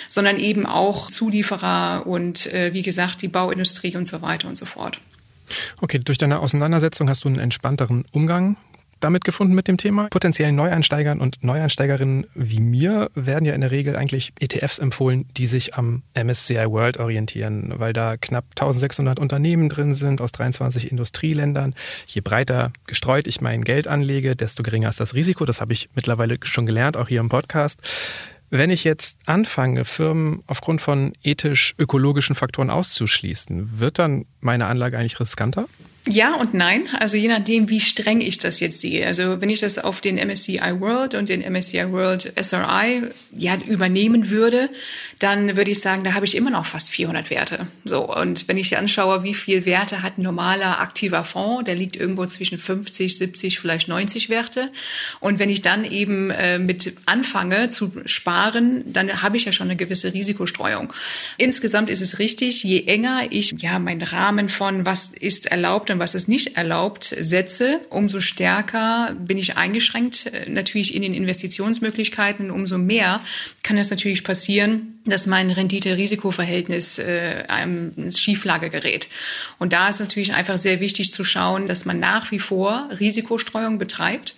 sondern 0.09 0.38
eben 0.38 0.64
auch 0.64 0.75
Zulieferer 1.10 2.06
und 2.06 2.52
äh, 2.52 2.72
wie 2.72 2.82
gesagt 2.82 3.22
die 3.22 3.28
Bauindustrie 3.28 3.96
und 3.96 4.06
so 4.06 4.22
weiter 4.22 4.48
und 4.48 4.56
so 4.56 4.66
fort. 4.66 4.98
Okay, 5.80 5.98
durch 5.98 6.18
deine 6.18 6.40
Auseinandersetzung 6.40 7.08
hast 7.08 7.24
du 7.24 7.28
einen 7.28 7.38
entspannteren 7.38 8.04
Umgang 8.12 8.56
damit 9.00 9.24
gefunden 9.24 9.54
mit 9.54 9.68
dem 9.68 9.76
Thema. 9.76 10.08
Potenziellen 10.08 10.56
Neueinsteigern 10.56 11.20
und 11.20 11.42
Neueinsteigerinnen 11.44 12.26
wie 12.34 12.60
mir 12.60 13.10
werden 13.14 13.44
ja 13.44 13.54
in 13.54 13.60
der 13.60 13.70
Regel 13.70 13.96
eigentlich 13.96 14.32
ETFs 14.40 14.78
empfohlen, 14.78 15.26
die 15.36 15.46
sich 15.46 15.74
am 15.74 16.02
MSCI 16.14 16.70
World 16.70 16.98
orientieren, 16.98 17.74
weil 17.76 17.92
da 17.92 18.16
knapp 18.16 18.44
1600 18.50 19.18
Unternehmen 19.18 19.68
drin 19.68 19.94
sind 19.94 20.20
aus 20.20 20.32
23 20.32 20.90
Industrieländern. 20.90 21.74
Je 22.06 22.22
breiter 22.22 22.72
gestreut 22.86 23.26
ich 23.26 23.40
mein 23.40 23.64
Geld 23.64 23.86
anlege, 23.86 24.34
desto 24.34 24.62
geringer 24.62 24.88
ist 24.88 25.00
das 25.00 25.14
Risiko. 25.14 25.44
Das 25.44 25.60
habe 25.60 25.72
ich 25.72 25.90
mittlerweile 25.94 26.38
schon 26.42 26.66
gelernt, 26.66 26.96
auch 26.96 27.08
hier 27.08 27.20
im 27.20 27.28
Podcast. 27.28 27.80
Wenn 28.50 28.70
ich 28.70 28.85
jetzt 28.85 29.18
anfange, 29.26 29.85
Firmen 29.85 30.42
aufgrund 30.46 30.80
von 30.80 31.14
ethisch-ökologischen 31.22 32.35
Faktoren 32.35 32.70
auszuschließen, 32.70 33.80
wird 33.80 33.98
dann 33.98 34.26
meine 34.40 34.66
Anlage 34.66 34.98
eigentlich 34.98 35.18
riskanter? 35.18 35.66
Ja 36.09 36.37
und 36.37 36.54
nein. 36.54 36.85
Also 37.00 37.16
je 37.16 37.26
nachdem, 37.26 37.68
wie 37.68 37.80
streng 37.80 38.20
ich 38.20 38.38
das 38.38 38.61
jetzt 38.61 38.80
sehe. 38.80 39.04
Also 39.06 39.40
wenn 39.40 39.50
ich 39.50 39.59
das 39.59 39.78
auf 39.78 40.00
den 40.00 40.16
MSCI 40.16 40.80
World 40.80 41.14
und 41.14 41.28
den 41.28 41.40
MSCI 41.40 41.90
World 41.90 42.32
SRI 42.40 43.02
ja, 43.32 43.56
übernehmen 43.66 44.30
würde, 44.30 44.70
dann 45.18 45.57
würde 45.57 45.70
ich 45.70 45.81
sagen, 45.81 46.05
da 46.05 46.12
habe 46.12 46.26
ich 46.26 46.37
immer 46.37 46.50
noch 46.50 46.66
fast 46.66 46.90
400 46.90 47.31
Werte. 47.31 47.68
So 47.85 48.14
und 48.14 48.48
wenn 48.48 48.59
ich 48.59 48.76
anschaue, 48.76 49.22
wie 49.22 49.35
viel 49.35 49.64
Werte 49.64 50.02
hat 50.02 50.18
ein 50.18 50.22
normaler 50.22 50.81
aktiver 50.81 51.24
Fonds, 51.24 51.64
der 51.64 51.74
liegt 51.74 51.96
irgendwo 51.96 52.26
zwischen 52.26 52.59
50, 52.59 53.16
70, 53.16 53.59
vielleicht 53.59 53.88
90 53.88 54.29
Werte. 54.29 54.70
Und 55.20 55.38
wenn 55.38 55.48
ich 55.48 55.62
dann 55.62 55.85
eben 55.85 56.31
äh, 56.31 56.59
mit 56.59 56.94
anfange 57.07 57.70
zu 57.70 57.92
sparen, 58.05 58.85
dann 58.87 59.22
habe 59.22 59.38
ich 59.38 59.46
ja 59.46 59.52
schon 59.52 59.68
eine 59.68 59.76
gewisse 59.76 60.12
Risikostreuung. 60.12 60.92
Insgesamt 61.38 61.88
ist 61.88 62.02
es 62.02 62.18
richtig, 62.18 62.62
je 62.62 62.83
enger 62.83 63.29
ich 63.31 63.55
ja 63.59 63.79
meinen 63.79 64.02
Rahmen 64.02 64.50
von 64.50 64.85
was 64.85 65.12
ist 65.12 65.46
erlaubt 65.46 65.90
und 65.90 65.98
was 65.98 66.14
ist 66.14 66.29
nicht 66.29 66.57
erlaubt 66.57 67.14
setze, 67.18 67.81
umso 67.88 68.20
stärker 68.20 69.16
bin 69.18 69.38
ich 69.38 69.57
eingeschränkt 69.57 70.26
äh, 70.26 70.50
natürlich 70.50 70.94
in 70.94 71.02
den 71.02 71.14
Investitionsmöglichkeiten, 71.14 72.50
umso 72.50 72.76
mehr 72.76 73.22
kann 73.62 73.79
es 73.79 73.90
natürlich 73.90 74.24
passieren, 74.24 75.00
dass 75.10 75.26
mein 75.26 75.50
Rendite-Risiko-Verhältnis 75.50 76.98
äh, 76.98 77.44
einem 77.48 77.92
ins 77.96 78.20
Schieflage 78.20 78.70
gerät. 78.70 79.08
Und 79.58 79.72
da 79.72 79.88
ist 79.88 80.00
natürlich 80.00 80.34
einfach 80.34 80.58
sehr 80.58 80.80
wichtig 80.80 81.12
zu 81.12 81.24
schauen, 81.24 81.66
dass 81.66 81.84
man 81.84 81.98
nach 81.98 82.30
wie 82.30 82.38
vor 82.38 82.88
Risikostreuung 82.98 83.78
betreibt. 83.78 84.34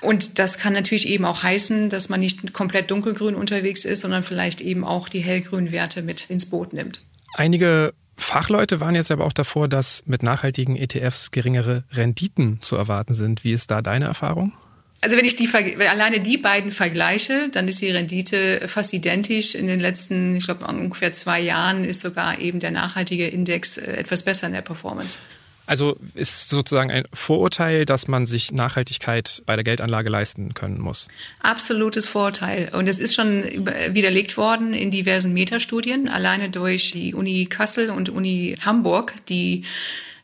Und 0.00 0.38
das 0.38 0.58
kann 0.58 0.72
natürlich 0.72 1.08
eben 1.08 1.24
auch 1.24 1.42
heißen, 1.42 1.90
dass 1.90 2.08
man 2.08 2.20
nicht 2.20 2.52
komplett 2.52 2.90
dunkelgrün 2.90 3.34
unterwegs 3.34 3.84
ist, 3.84 4.02
sondern 4.02 4.22
vielleicht 4.22 4.60
eben 4.60 4.84
auch 4.84 5.08
die 5.08 5.20
hellgrünen 5.20 5.72
Werte 5.72 6.02
mit 6.02 6.26
ins 6.28 6.46
Boot 6.46 6.72
nimmt. 6.72 7.00
Einige 7.34 7.92
Fachleute 8.16 8.80
waren 8.80 8.94
jetzt 8.94 9.10
aber 9.10 9.24
auch 9.24 9.32
davor, 9.32 9.68
dass 9.68 10.02
mit 10.06 10.22
nachhaltigen 10.22 10.76
ETFs 10.76 11.30
geringere 11.30 11.84
Renditen 11.92 12.60
zu 12.60 12.76
erwarten 12.76 13.14
sind. 13.14 13.44
Wie 13.44 13.52
ist 13.52 13.70
da 13.70 13.80
deine 13.80 14.06
Erfahrung? 14.06 14.52
Also 15.00 15.16
wenn 15.16 15.24
ich 15.24 15.36
die 15.36 15.48
alleine 15.54 16.20
die 16.20 16.38
beiden 16.38 16.72
vergleiche, 16.72 17.48
dann 17.52 17.68
ist 17.68 17.80
die 17.80 17.90
Rendite 17.90 18.66
fast 18.66 18.92
identisch. 18.92 19.54
In 19.54 19.68
den 19.68 19.78
letzten, 19.78 20.36
ich 20.36 20.44
glaube, 20.44 20.66
ungefähr 20.66 21.12
zwei 21.12 21.40
Jahren 21.40 21.84
ist 21.84 22.00
sogar 22.00 22.40
eben 22.40 22.58
der 22.58 22.72
nachhaltige 22.72 23.28
Index 23.28 23.76
äh, 23.76 23.92
etwas 23.92 24.24
besser 24.24 24.48
in 24.48 24.54
der 24.54 24.62
Performance. 24.62 25.18
Also 25.66 25.98
ist 26.14 26.48
sozusagen 26.48 26.90
ein 26.90 27.04
Vorurteil, 27.12 27.84
dass 27.84 28.08
man 28.08 28.24
sich 28.24 28.52
Nachhaltigkeit 28.52 29.42
bei 29.44 29.54
der 29.54 29.64
Geldanlage 29.64 30.08
leisten 30.08 30.54
können 30.54 30.80
muss. 30.80 31.08
Absolutes 31.40 32.06
Vorurteil. 32.06 32.70
Und 32.72 32.88
es 32.88 32.98
ist 32.98 33.14
schon 33.14 33.42
widerlegt 33.42 34.38
worden 34.38 34.72
in 34.72 34.90
diversen 34.90 35.34
Metastudien, 35.34 36.08
alleine 36.08 36.48
durch 36.48 36.92
die 36.92 37.14
Uni 37.14 37.44
Kassel 37.44 37.90
und 37.90 38.08
Uni 38.08 38.56
Hamburg, 38.64 39.12
die 39.28 39.64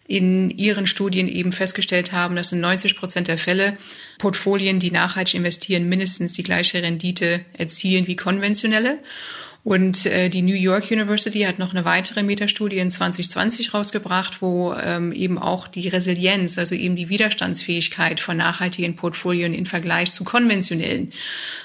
in 0.07 0.51
ihren 0.51 0.87
Studien 0.87 1.29
eben 1.29 1.53
festgestellt 1.53 2.13
haben, 2.13 2.37
dass 2.37 2.53
in 2.53 2.61
90 2.61 2.97
Prozent 2.97 3.29
der 3.29 3.39
Fälle 3.39 3.79
Portfolien, 4.19 4.79
die 4.79 4.91
nachhaltig 4.91 5.35
investieren, 5.35 5.89
mindestens 5.89 6.35
die 6.35 6.43
gleiche 6.43 6.83
Rendite 6.83 7.45
erzielen 7.55 8.07
wie 8.07 8.17
konventionelle. 8.17 8.99
Und 9.65 10.05
äh, 10.05 10.29
die 10.29 10.43
New 10.43 10.55
York 10.55 10.91
University 10.91 11.41
hat 11.41 11.59
noch 11.59 11.71
eine 11.73 11.87
weitere 11.87 12.23
Metastudie 12.23 12.77
in 12.77 12.91
2020 12.91 13.73
rausgebracht, 13.73 14.43
wo 14.43 14.75
ähm, 14.75 15.11
eben 15.11 15.39
auch 15.39 15.69
die 15.69 15.89
Resilienz, 15.89 16.59
also 16.59 16.75
eben 16.75 16.97
die 16.97 17.09
Widerstandsfähigkeit 17.09 18.21
von 18.21 18.37
nachhaltigen 18.37 18.95
Portfolien 18.95 19.55
im 19.55 19.65
Vergleich 19.65 20.13
zu 20.13 20.23
konventionellen 20.23 21.15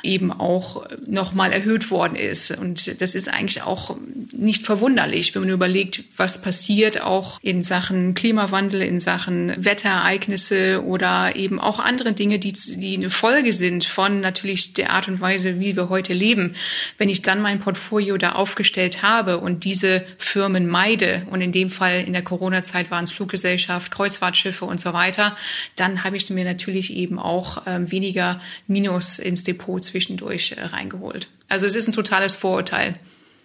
eben 0.01 0.31
auch 0.31 0.85
nochmal 1.05 1.51
erhöht 1.51 1.91
worden 1.91 2.15
ist. 2.15 2.57
Und 2.57 3.01
das 3.01 3.15
ist 3.15 3.27
eigentlich 3.27 3.63
auch 3.63 3.97
nicht 4.31 4.65
verwunderlich, 4.65 5.35
wenn 5.35 5.41
man 5.41 5.51
überlegt, 5.51 6.05
was 6.15 6.41
passiert 6.41 7.01
auch 7.01 7.37
in 7.41 7.63
Sachen 7.63 8.13
Klimawandel, 8.13 8.81
in 8.81 9.01
Sachen 9.01 9.53
Wetterereignisse 9.57 10.85
oder 10.85 11.35
eben 11.35 11.59
auch 11.59 11.81
andere 11.81 12.13
Dinge, 12.13 12.39
die, 12.39 12.53
die 12.53 12.95
eine 12.95 13.09
Folge 13.09 13.51
sind 13.51 13.83
von 13.83 14.21
natürlich 14.21 14.73
der 14.73 14.91
Art 14.91 15.09
und 15.09 15.19
Weise, 15.19 15.59
wie 15.59 15.75
wir 15.75 15.89
heute 15.89 16.13
leben. 16.13 16.55
Wenn 16.97 17.09
ich 17.09 17.21
dann 17.21 17.41
mein 17.41 17.59
Portfolio 17.59 17.88
Portfolio 17.89 18.17
da 18.19 18.33
aufgestellt 18.33 19.01
habe 19.01 19.39
und 19.39 19.63
diese 19.63 20.05
Firmen 20.19 20.67
meide, 20.67 21.25
und 21.31 21.41
in 21.41 21.51
dem 21.51 21.71
Fall 21.71 22.03
in 22.03 22.13
der 22.13 22.21
Corona-Zeit 22.21 22.91
waren 22.91 23.03
es 23.03 23.11
Fluggesellschaft, 23.11 23.91
Kreuzfahrtschiffe 23.91 24.63
und 24.65 24.79
so 24.79 24.93
weiter, 24.93 25.35
dann 25.75 26.03
habe 26.03 26.15
ich 26.15 26.29
mir 26.29 26.45
natürlich 26.45 26.93
eben 26.93 27.17
auch 27.17 27.63
ähm, 27.65 27.91
weniger 27.91 28.39
Minus 28.67 29.17
ins 29.17 29.43
Depot 29.43 29.83
zwischendurch 29.83 30.51
äh, 30.51 30.65
reingeholt. 30.65 31.29
Also 31.47 31.65
es 31.65 31.75
ist 31.75 31.87
ein 31.87 31.93
totales 31.93 32.35
Vorurteil. 32.35 32.93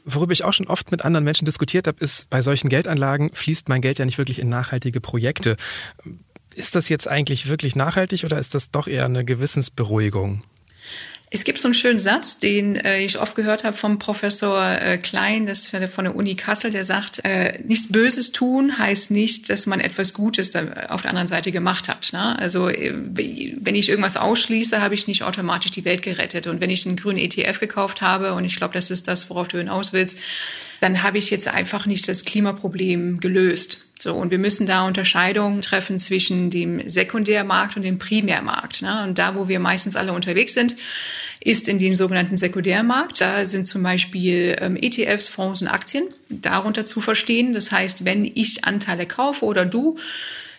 Worüber 0.04 0.34
ich 0.34 0.44
auch 0.44 0.52
schon 0.52 0.66
oft 0.66 0.90
mit 0.90 1.02
anderen 1.02 1.24
Menschen 1.24 1.46
diskutiert 1.46 1.86
habe, 1.86 2.04
ist, 2.04 2.28
bei 2.28 2.42
solchen 2.42 2.68
Geldanlagen 2.68 3.30
fließt 3.32 3.70
mein 3.70 3.80
Geld 3.80 3.98
ja 3.98 4.04
nicht 4.04 4.18
wirklich 4.18 4.38
in 4.38 4.50
nachhaltige 4.50 5.00
Projekte. 5.00 5.56
Ist 6.54 6.74
das 6.74 6.90
jetzt 6.90 7.08
eigentlich 7.08 7.48
wirklich 7.48 7.76
nachhaltig 7.76 8.24
oder 8.24 8.38
ist 8.38 8.54
das 8.54 8.70
doch 8.70 8.88
eher 8.88 9.06
eine 9.06 9.24
Gewissensberuhigung? 9.24 10.42
Es 11.34 11.42
gibt 11.42 11.58
so 11.58 11.66
einen 11.66 11.74
schönen 11.74 11.98
Satz, 11.98 12.38
den 12.38 12.76
äh, 12.76 13.00
ich 13.00 13.18
oft 13.18 13.34
gehört 13.34 13.64
habe 13.64 13.76
vom 13.76 13.98
Professor 13.98 14.80
äh, 14.80 14.98
Klein, 14.98 15.46
das 15.46 15.64
ist 15.64 15.92
von 15.92 16.04
der 16.04 16.14
Uni 16.14 16.36
Kassel, 16.36 16.70
der 16.70 16.84
sagt, 16.84 17.24
äh, 17.24 17.58
nichts 17.64 17.90
Böses 17.90 18.30
tun 18.30 18.78
heißt 18.78 19.10
nicht, 19.10 19.50
dass 19.50 19.66
man 19.66 19.80
etwas 19.80 20.14
Gutes 20.14 20.52
da 20.52 20.62
auf 20.90 21.02
der 21.02 21.10
anderen 21.10 21.26
Seite 21.26 21.50
gemacht 21.50 21.88
hat. 21.88 22.12
Ne? 22.12 22.38
Also 22.38 22.68
äh, 22.68 22.94
wenn 22.94 23.74
ich 23.74 23.88
irgendwas 23.88 24.16
ausschließe, 24.16 24.80
habe 24.80 24.94
ich 24.94 25.08
nicht 25.08 25.24
automatisch 25.24 25.72
die 25.72 25.84
Welt 25.84 26.02
gerettet. 26.02 26.46
Und 26.46 26.60
wenn 26.60 26.70
ich 26.70 26.86
einen 26.86 26.94
grünen 26.94 27.18
ETF 27.18 27.58
gekauft 27.58 28.00
habe, 28.00 28.34
und 28.34 28.44
ich 28.44 28.54
glaube, 28.54 28.74
das 28.74 28.92
ist 28.92 29.08
das, 29.08 29.28
worauf 29.28 29.48
du 29.48 29.58
hinaus 29.58 29.92
willst, 29.92 30.20
dann 30.80 31.02
habe 31.02 31.18
ich 31.18 31.30
jetzt 31.30 31.48
einfach 31.48 31.86
nicht 31.86 32.06
das 32.06 32.24
Klimaproblem 32.24 33.18
gelöst. 33.18 33.84
So, 33.98 34.14
und 34.14 34.30
wir 34.30 34.38
müssen 34.38 34.66
da 34.66 34.86
Unterscheidungen 34.86 35.62
treffen 35.62 35.98
zwischen 35.98 36.50
dem 36.50 36.88
Sekundärmarkt 36.88 37.76
und 37.76 37.82
dem 37.82 37.98
Primärmarkt. 37.98 38.82
Ne? 38.82 39.02
Und 39.04 39.18
da, 39.18 39.34
wo 39.34 39.48
wir 39.48 39.60
meistens 39.60 39.96
alle 39.96 40.12
unterwegs 40.12 40.52
sind, 40.52 40.76
ist 41.44 41.68
in 41.68 41.78
dem 41.78 41.94
sogenannten 41.94 42.38
Sekundärmarkt. 42.38 43.20
Da 43.20 43.44
sind 43.44 43.66
zum 43.66 43.82
Beispiel 43.82 44.56
ähm, 44.60 44.76
ETFs, 44.80 45.28
Fonds 45.28 45.60
und 45.60 45.68
Aktien 45.68 46.04
darunter 46.30 46.86
zu 46.86 47.02
verstehen. 47.02 47.52
Das 47.52 47.70
heißt, 47.70 48.06
wenn 48.06 48.24
ich 48.24 48.64
Anteile 48.64 49.06
kaufe 49.06 49.44
oder 49.44 49.66
du, 49.66 49.96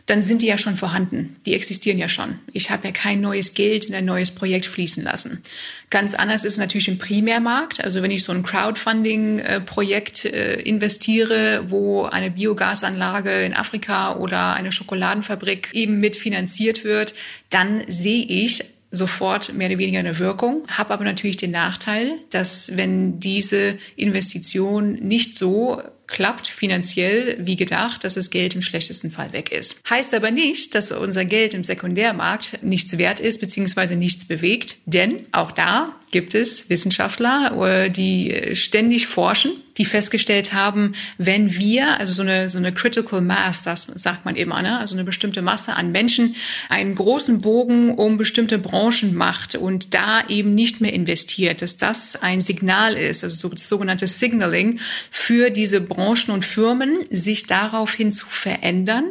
dann 0.06 0.22
sind 0.22 0.44
die 0.44 0.46
ja 0.46 0.60
schon 0.60 0.78
vorhanden. 0.78 1.38
Die 1.48 1.56
existieren 1.56 1.98
ja 1.98 2.08
schon. 2.08 2.40
Ich 2.54 2.70
habe 2.70 2.88
ja 2.88 2.94
kein 2.94 3.22
neues 3.22 3.56
Geld 3.56 3.86
in 3.86 3.96
ein 3.96 4.06
neues 4.06 4.30
Projekt 4.30 4.68
fließen 4.68 5.04
lassen. 5.04 5.42
Ganz 5.90 6.14
anders 6.14 6.44
ist 6.44 6.54
es 6.54 6.60
natürlich 6.60 6.88
im 6.88 7.00
Primärmarkt. 7.00 7.84
Also 7.84 8.04
wenn 8.04 8.12
ich 8.12 8.24
so 8.24 8.32
ein 8.32 8.44
Crowdfunding-Projekt 8.44 10.26
äh, 10.26 10.62
investiere, 10.62 11.64
wo 11.70 12.04
eine 12.04 12.30
Biogasanlage 12.30 13.42
in 13.42 13.56
Afrika 13.56 14.18
oder 14.18 14.54
eine 14.54 14.72
Schokoladenfabrik 14.72 15.72
eben 15.74 16.00
mitfinanziert 16.00 16.84
wird, 16.84 17.16
dann 17.50 17.84
sehe 17.88 18.24
ich 18.24 18.75
sofort 18.92 19.54
mehr 19.54 19.70
oder 19.70 19.80
weniger 19.80 20.00
eine 20.00 20.20
Wirkung, 20.20 20.64
habe 20.68 20.94
aber 20.94 21.04
natürlich 21.04 21.38
den 21.38 21.52
Nachteil, 21.52 22.20
dass 22.32 22.78
wenn 22.78 23.20
diese 23.20 23.78
Investition 23.96 24.94
nicht 24.94 25.38
so 25.38 25.82
klappt 26.08 26.48
finanziell 26.48 27.38
wie 27.40 27.56
gedacht, 27.56 28.04
dass 28.04 28.16
das 28.16 28.30
Geld 28.30 28.56
im 28.56 28.62
schlechtesten 28.62 29.12
Fall 29.12 29.34
weg 29.34 29.52
ist. 29.52 29.82
Heißt 29.90 30.14
aber 30.14 30.32
nicht, 30.32 30.76
dass 30.76 30.92
unser 30.92 31.26
Geld 31.26 31.54
im 31.54 31.64
Sekundärmarkt 31.64 32.64
nichts 32.64 32.98
wert 32.98 33.20
ist 33.20 33.40
bzw. 33.40 33.96
nichts 33.96 34.26
bewegt, 34.26 34.78
denn 34.86 35.26
auch 35.32 35.52
da 35.52 35.96
gibt 36.12 36.36
es 36.36 36.70
Wissenschaftler, 36.70 37.86
äh, 37.86 37.90
die 37.90 38.56
ständig 38.56 39.08
forschen, 39.08 39.52
die 39.78 39.84
festgestellt 39.84 40.54
haben, 40.54 40.94
wenn 41.18 41.56
wir, 41.56 42.00
also 42.00 42.14
so 42.14 42.22
eine, 42.22 42.50
so 42.50 42.58
eine 42.58 42.74
Critical 42.74 43.20
Mass, 43.20 43.64
das 43.64 43.88
sagt 43.96 44.24
man 44.24 44.38
immer, 44.38 44.62
ne? 44.62 44.80
also 44.80 44.96
eine 44.96 45.04
bestimmte 45.04 45.42
Masse 45.42 45.76
an 45.76 45.92
Menschen, 45.92 46.36
einen 46.70 46.96
großen 46.96 47.42
Bogen 47.42 47.94
um 47.96 48.16
bestimmte 48.16 48.58
Branchen 48.58 49.14
macht 49.14 49.56
und 49.56 49.94
da 49.94 50.26
eben 50.30 50.56
nicht 50.56 50.80
mehr 50.80 50.94
investiert, 50.94 51.62
dass 51.62 51.76
das 51.76 52.16
ein 52.22 52.40
Signal 52.40 52.96
ist, 52.96 53.26
also 53.26 53.36
so, 53.36 53.54
das 53.54 53.68
sogenannte 53.68 54.08
Signaling 54.08 54.80
für 55.12 55.50
diese 55.50 55.82
Branchen 55.82 55.95
und 56.32 56.46
Firmen, 56.46 57.06
sich 57.10 57.48
daraufhin 57.48 58.12
zu 58.12 58.26
verändern. 58.26 59.06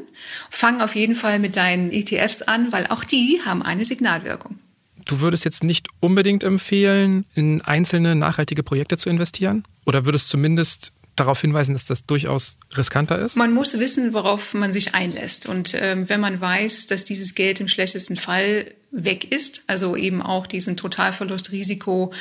Fang 0.50 0.80
auf 0.80 0.94
jeden 0.94 1.14
Fall 1.14 1.38
mit 1.38 1.56
deinen 1.56 1.92
ETFs 1.92 2.42
an, 2.42 2.72
weil 2.72 2.86
auch 2.88 3.04
die 3.04 3.40
haben 3.44 3.62
eine 3.62 3.84
Signalwirkung. 3.84 4.58
Du 5.04 5.20
würdest 5.20 5.44
jetzt 5.44 5.62
nicht 5.62 5.88
unbedingt 6.00 6.44
empfehlen, 6.44 7.26
in 7.34 7.60
einzelne 7.60 8.14
nachhaltige 8.14 8.62
Projekte 8.62 8.96
zu 8.96 9.10
investieren? 9.10 9.64
Oder 9.84 10.06
würdest 10.06 10.28
zumindest 10.28 10.92
darauf 11.16 11.40
hinweisen, 11.40 11.74
dass 11.74 11.86
das 11.86 12.04
durchaus 12.04 12.58
riskanter 12.76 13.18
ist? 13.18 13.36
Man 13.36 13.52
muss 13.52 13.78
wissen, 13.78 14.12
worauf 14.12 14.54
man 14.54 14.72
sich 14.72 14.94
einlässt. 14.94 15.46
Und 15.46 15.74
ähm, 15.78 16.08
wenn 16.08 16.20
man 16.20 16.40
weiß, 16.40 16.86
dass 16.86 17.04
dieses 17.04 17.34
Geld 17.34 17.60
im 17.60 17.68
schlechtesten 17.68 18.16
Fall 18.16 18.72
weg 18.90 19.30
ist, 19.30 19.64
also 19.66 19.96
eben 19.96 20.22
auch 20.22 20.46
diesen 20.46 20.76
Totalverlustrisiko 20.76 22.12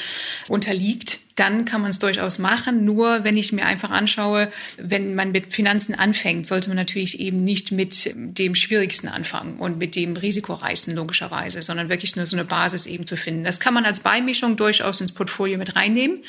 unterliegt, 0.47 1.19
dann 1.35 1.65
kann 1.65 1.81
man 1.81 1.89
es 1.89 1.99
durchaus 1.99 2.39
machen. 2.39 2.85
Nur 2.85 3.23
wenn 3.23 3.37
ich 3.37 3.51
mir 3.51 3.65
einfach 3.65 3.89
anschaue, 3.89 4.51
wenn 4.77 5.15
man 5.15 5.31
mit 5.31 5.53
Finanzen 5.53 5.95
anfängt, 5.95 6.45
sollte 6.45 6.69
man 6.69 6.77
natürlich 6.77 7.19
eben 7.19 7.43
nicht 7.43 7.71
mit 7.71 8.13
dem 8.15 8.55
Schwierigsten 8.55 9.07
anfangen 9.07 9.57
und 9.57 9.77
mit 9.77 9.95
dem 9.95 10.15
Risikoreichsten 10.15 10.95
logischerweise, 10.95 11.61
sondern 11.61 11.89
wirklich 11.89 12.15
nur 12.15 12.25
so 12.25 12.35
eine 12.35 12.45
Basis 12.45 12.85
eben 12.85 13.05
zu 13.05 13.17
finden. 13.17 13.43
Das 13.43 13.59
kann 13.59 13.73
man 13.73 13.85
als 13.85 14.01
Beimischung 14.01 14.57
durchaus 14.57 15.01
ins 15.01 15.11
Portfolio 15.11 15.57
mit 15.57 15.75
reinnehmen, 15.75 16.23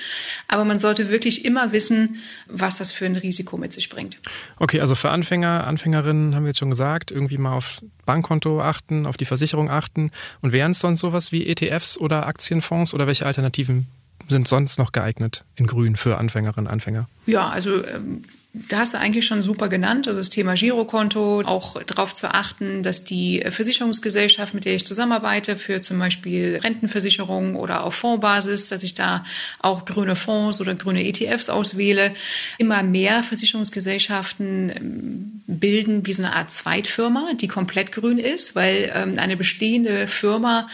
aber 0.49 0.65
man 0.65 0.79
sollte 0.79 1.11
wirklich 1.11 1.45
immer 1.45 1.73
wissen, 1.73 2.17
was 2.49 2.79
das 2.79 2.93
für 2.93 3.07
ein 3.07 3.17
Risiko 3.17 3.57
mit 3.57 3.73
sich 3.73 3.89
bringt. 3.89 4.19
Okay, 4.59 4.81
also 4.81 4.95
für 4.95 5.11
Anfänger, 5.11 5.67
Anfängerinnen 5.67 6.35
haben 6.35 6.45
wir 6.45 6.51
jetzt 6.51 6.59
schon 6.59 6.71
gesagt, 6.71 7.11
irgendwie 7.11 7.39
mal 7.39 7.55
auf 7.55 7.81
Bankkonto 8.05 8.61
achten, 8.61 9.07
auf 9.07 9.17
die 9.17 9.25
Versicherung 9.25 9.71
achten. 9.71 10.11
Und 10.41 10.53
wären 10.53 10.73
es 10.73 10.79
sonst 10.79 11.01
sowas 11.01 11.33
wie 11.33 11.47
ETFs 11.47 11.97
oder 11.99 12.27
Aktienfonds 12.27 12.95
oder 12.95 13.07
welche 13.07 13.27
Alternativen 13.27 13.87
sind 14.29 14.49
sonst 14.49 14.79
noch 14.79 14.93
geeignet 14.93 15.45
in 15.57 15.67
Grün 15.67 15.97
für 15.97 16.19
Anfängerinnen 16.19 16.67
und 16.67 16.73
Anfänger? 16.73 17.09
Ja, 17.27 17.49
also 17.49 17.85
ähm, 17.85 18.23
da 18.57 18.79
hast 18.79 18.95
du 18.95 18.99
eigentlich 18.99 19.27
schon 19.27 19.43
super 19.43 19.69
genannt, 19.69 20.07
also 20.07 20.19
das 20.19 20.31
Thema 20.31 20.55
Girokonto, 20.55 21.43
auch 21.45 21.83
darauf 21.83 22.15
zu 22.15 22.33
achten, 22.33 22.85
dass 22.85 23.05
die 23.05 23.45
Versicherungsgesellschaft, 23.49 24.55
mit 24.55 24.65
der 24.65 24.77
ich 24.77 24.85
zusammenarbeite, 24.85 25.57
für 25.57 25.81
zum 25.81 25.99
Beispiel 25.99 26.61
Rentenversicherung 26.63 27.57
oder 27.57 27.83
auf 27.83 27.97
Fondsbasis, 27.97 28.69
dass 28.69 28.85
ich 28.85 28.95
da 28.95 29.25
auch 29.59 29.85
grüne 29.85 30.15
Fonds 30.15 30.61
oder 30.61 30.77
grüne 30.77 31.05
ETFs 31.05 31.49
auswähle. 31.49 32.15
Immer 32.57 32.85
mehr 32.85 33.25
Versicherungsgesellschaften 33.25 34.71
ähm, 34.71 35.43
bilden 35.49 36.07
wie 36.07 36.13
so 36.13 36.23
eine 36.23 36.37
Art 36.37 36.53
Zweitfirma, 36.53 37.33
die 37.35 37.49
komplett 37.49 37.91
grün 37.91 38.19
ist, 38.19 38.55
weil 38.55 38.93
ähm, 38.95 39.19
eine 39.19 39.37
bestehende 39.37 40.07
Firma 40.07 40.69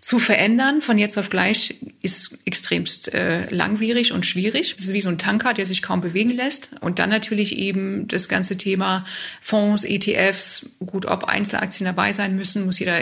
zu 0.00 0.20
verändern 0.20 0.80
von 0.80 0.96
jetzt 0.96 1.18
auf 1.18 1.28
gleich 1.28 1.74
ist 2.02 2.38
extremst 2.44 3.12
äh, 3.14 3.50
langwierig 3.50 4.12
und 4.12 4.24
schwierig. 4.24 4.76
Es 4.78 4.84
ist 4.84 4.92
wie 4.92 5.00
so 5.00 5.08
ein 5.08 5.18
Tanker, 5.18 5.54
der 5.54 5.66
sich 5.66 5.82
kaum 5.82 6.00
bewegen 6.00 6.30
lässt. 6.30 6.76
Und 6.80 7.00
dann 7.00 7.10
natürlich 7.10 7.58
eben 7.58 8.06
das 8.06 8.28
ganze 8.28 8.56
Thema 8.56 9.04
Fonds, 9.40 9.82
ETFs, 9.82 10.70
gut, 10.86 11.06
ob 11.06 11.24
Einzelaktien 11.24 11.84
dabei 11.84 12.12
sein 12.12 12.36
müssen, 12.36 12.64
muss 12.64 12.78
jeder 12.78 13.00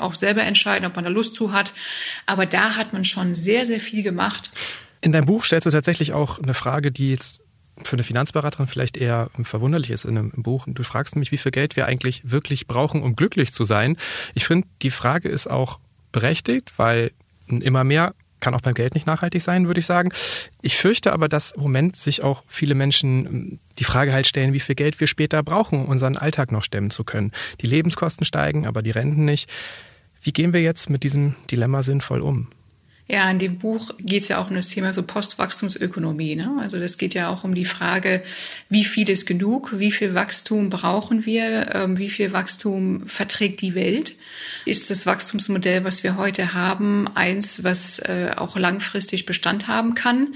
auch 0.00 0.16
selber 0.16 0.42
entscheiden, 0.42 0.86
ob 0.86 0.96
man 0.96 1.04
da 1.04 1.10
Lust 1.10 1.36
zu 1.36 1.52
hat. 1.52 1.74
Aber 2.26 2.44
da 2.44 2.74
hat 2.74 2.92
man 2.92 3.04
schon 3.04 3.36
sehr, 3.36 3.64
sehr 3.64 3.80
viel 3.80 4.02
gemacht. 4.02 4.50
In 5.00 5.12
deinem 5.12 5.26
Buch 5.26 5.44
stellst 5.44 5.66
du 5.66 5.70
tatsächlich 5.70 6.12
auch 6.12 6.40
eine 6.40 6.54
Frage, 6.54 6.90
die 6.90 7.08
jetzt 7.08 7.40
für 7.84 7.94
eine 7.94 8.02
Finanzberaterin 8.02 8.66
vielleicht 8.66 8.96
eher 8.96 9.30
verwunderlich 9.42 9.90
ist 9.90 10.04
in 10.04 10.18
einem 10.18 10.30
Buch. 10.42 10.66
Du 10.68 10.82
fragst 10.82 11.16
mich, 11.16 11.32
wie 11.32 11.38
viel 11.38 11.52
Geld 11.52 11.76
wir 11.76 11.86
eigentlich 11.86 12.20
wirklich 12.24 12.66
brauchen, 12.66 13.02
um 13.02 13.16
glücklich 13.16 13.52
zu 13.52 13.64
sein. 13.64 13.96
Ich 14.34 14.44
finde, 14.44 14.66
die 14.82 14.90
Frage 14.90 15.28
ist 15.28 15.48
auch 15.48 15.78
berechtigt, 16.12 16.72
weil 16.76 17.12
immer 17.46 17.84
mehr 17.84 18.14
kann 18.42 18.54
auch 18.54 18.60
beim 18.60 18.74
Geld 18.74 18.94
nicht 18.94 19.06
nachhaltig 19.06 19.40
sein, 19.40 19.66
würde 19.66 19.80
ich 19.80 19.86
sagen. 19.86 20.10
Ich 20.60 20.76
fürchte 20.76 21.12
aber, 21.12 21.28
dass 21.28 21.52
im 21.52 21.62
Moment 21.62 21.96
sich 21.96 22.22
auch 22.22 22.42
viele 22.48 22.74
Menschen 22.74 23.26
ähm, 23.26 23.58
die 23.78 23.84
Frage 23.84 24.12
halt 24.12 24.26
stellen, 24.26 24.52
wie 24.52 24.60
viel 24.60 24.74
Geld 24.74 25.00
wir 25.00 25.06
später 25.06 25.42
brauchen, 25.42 25.80
um 25.80 25.88
unseren 25.88 26.18
Alltag 26.18 26.52
noch 26.52 26.64
stemmen 26.64 26.90
zu 26.90 27.04
können. 27.04 27.32
Die 27.60 27.66
Lebenskosten 27.66 28.26
steigen, 28.26 28.66
aber 28.66 28.82
die 28.82 28.90
Renten 28.90 29.24
nicht. 29.24 29.50
Wie 30.22 30.32
gehen 30.32 30.52
wir 30.52 30.60
jetzt 30.60 30.90
mit 30.90 31.04
diesem 31.04 31.36
Dilemma 31.50 31.82
sinnvoll 31.82 32.20
um? 32.20 32.48
Ja, 33.08 33.28
in 33.30 33.40
dem 33.40 33.58
Buch 33.58 33.90
geht 33.98 34.22
es 34.22 34.28
ja 34.28 34.38
auch 34.38 34.48
um 34.48 34.54
das 34.54 34.68
Thema 34.68 34.92
so 34.92 35.02
Postwachstumsökonomie. 35.02 36.36
Ne? 36.36 36.56
Also 36.60 36.78
das 36.78 36.98
geht 36.98 37.14
ja 37.14 37.28
auch 37.28 37.42
um 37.42 37.54
die 37.54 37.64
Frage, 37.64 38.22
wie 38.68 38.84
viel 38.84 39.10
ist 39.10 39.26
genug, 39.26 39.78
wie 39.78 39.90
viel 39.90 40.14
Wachstum 40.14 40.70
brauchen 40.70 41.26
wir, 41.26 41.74
ähm, 41.74 41.98
wie 41.98 42.08
viel 42.08 42.32
Wachstum 42.32 43.04
verträgt 43.06 43.60
die 43.60 43.74
Welt. 43.74 44.14
Ist 44.64 44.88
das 44.90 45.04
Wachstumsmodell, 45.04 45.82
was 45.82 46.04
wir 46.04 46.16
heute 46.16 46.54
haben, 46.54 47.08
eins, 47.14 47.64
was 47.64 47.98
äh, 47.98 48.30
auch 48.36 48.56
langfristig 48.56 49.26
Bestand 49.26 49.66
haben 49.66 49.94
kann? 49.94 50.34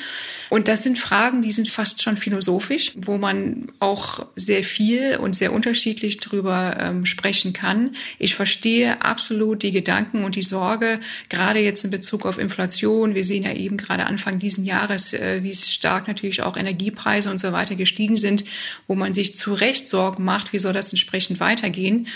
Und 0.51 0.67
das 0.67 0.83
sind 0.83 0.99
Fragen, 0.99 1.43
die 1.43 1.53
sind 1.53 1.69
fast 1.69 2.03
schon 2.03 2.17
philosophisch, 2.17 2.93
wo 2.97 3.17
man 3.17 3.69
auch 3.79 4.27
sehr 4.35 4.65
viel 4.65 5.17
und 5.17 5.37
sehr 5.37 5.53
unterschiedlich 5.53 6.19
darüber 6.19 6.77
ähm, 6.79 7.07
sprechen 7.07 7.53
kann. 7.53 7.95
Ich 8.19 8.35
verstehe 8.35 9.03
absolut 9.03 9.63
die 9.63 9.73
Gedanken 9.73 10.25
und 10.25 10.35
die 10.35 10.43
Sorge, 10.43 11.01
gerade 11.29 11.61
jetzt 11.61 11.85
in 11.85 11.91
Bezug 11.91 12.27
auf 12.27 12.39
Inflation 12.39 12.56
Inflation. 12.57 13.14
Wir 13.14 13.25
sehen 13.25 13.42
ja 13.42 13.53
eben 13.53 13.77
gerade 13.77 14.07
Anfang 14.07 14.38
diesen 14.38 14.64
Jahres, 14.64 15.12
äh, 15.12 15.42
wie 15.42 15.55
stark 15.55 16.09
natürlich 16.09 16.42
auch 16.42 16.57
Energiepreise 16.57 17.31
und 17.31 17.38
so 17.38 17.53
weiter 17.53 17.77
gestiegen 17.77 18.16
sind, 18.16 18.45
wo 18.87 18.95
man 18.95 19.12
sich 19.12 19.35
zu 19.35 19.53
Recht 19.53 19.90
Sorgen 19.90 20.25
macht, 20.25 20.55
wie 20.55 20.59
soll 20.59 20.73
das 20.73 20.90
entsprechend 20.90 21.38
weitergehen. 21.38 22.09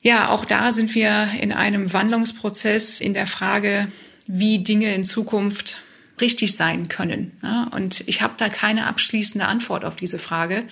Ja, 0.00 0.30
auch 0.30 0.46
da 0.46 0.72
sind 0.72 0.94
wir 0.94 1.28
in 1.38 1.52
einem 1.52 1.92
Wandlungsprozess 1.92 3.02
in 3.02 3.12
der 3.12 3.26
Frage, 3.26 3.88
wie 4.26 4.60
Dinge 4.60 4.94
in 4.94 5.04
Zukunft 5.04 5.82
richtig 6.22 6.54
sein 6.54 6.88
können. 6.88 7.32
Und 7.72 8.04
ich 8.06 8.22
habe 8.22 8.34
da 8.38 8.48
keine 8.48 8.86
abschließende 8.86 9.46
Antwort 9.46 9.84
auf 9.84 9.96
diese 9.96 10.18
Frage, 10.18 10.64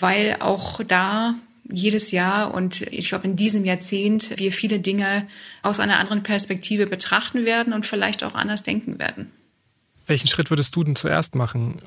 weil 0.00 0.36
auch 0.40 0.82
da 0.86 1.34
jedes 1.70 2.10
Jahr 2.10 2.52
und 2.54 2.82
ich 2.82 3.08
glaube 3.08 3.26
in 3.26 3.36
diesem 3.36 3.64
Jahrzehnt 3.64 4.38
wir 4.38 4.52
viele 4.52 4.80
Dinge 4.80 5.26
aus 5.62 5.80
einer 5.80 5.98
anderen 5.98 6.22
Perspektive 6.22 6.86
betrachten 6.86 7.44
werden 7.46 7.72
und 7.72 7.86
vielleicht 7.86 8.22
auch 8.22 8.34
anders 8.34 8.62
denken 8.62 8.98
werden. 8.98 9.30
Welchen 10.06 10.28
Schritt 10.28 10.50
würdest 10.50 10.76
du 10.76 10.84
denn 10.84 10.96
zuerst 10.96 11.34
machen? 11.34 11.80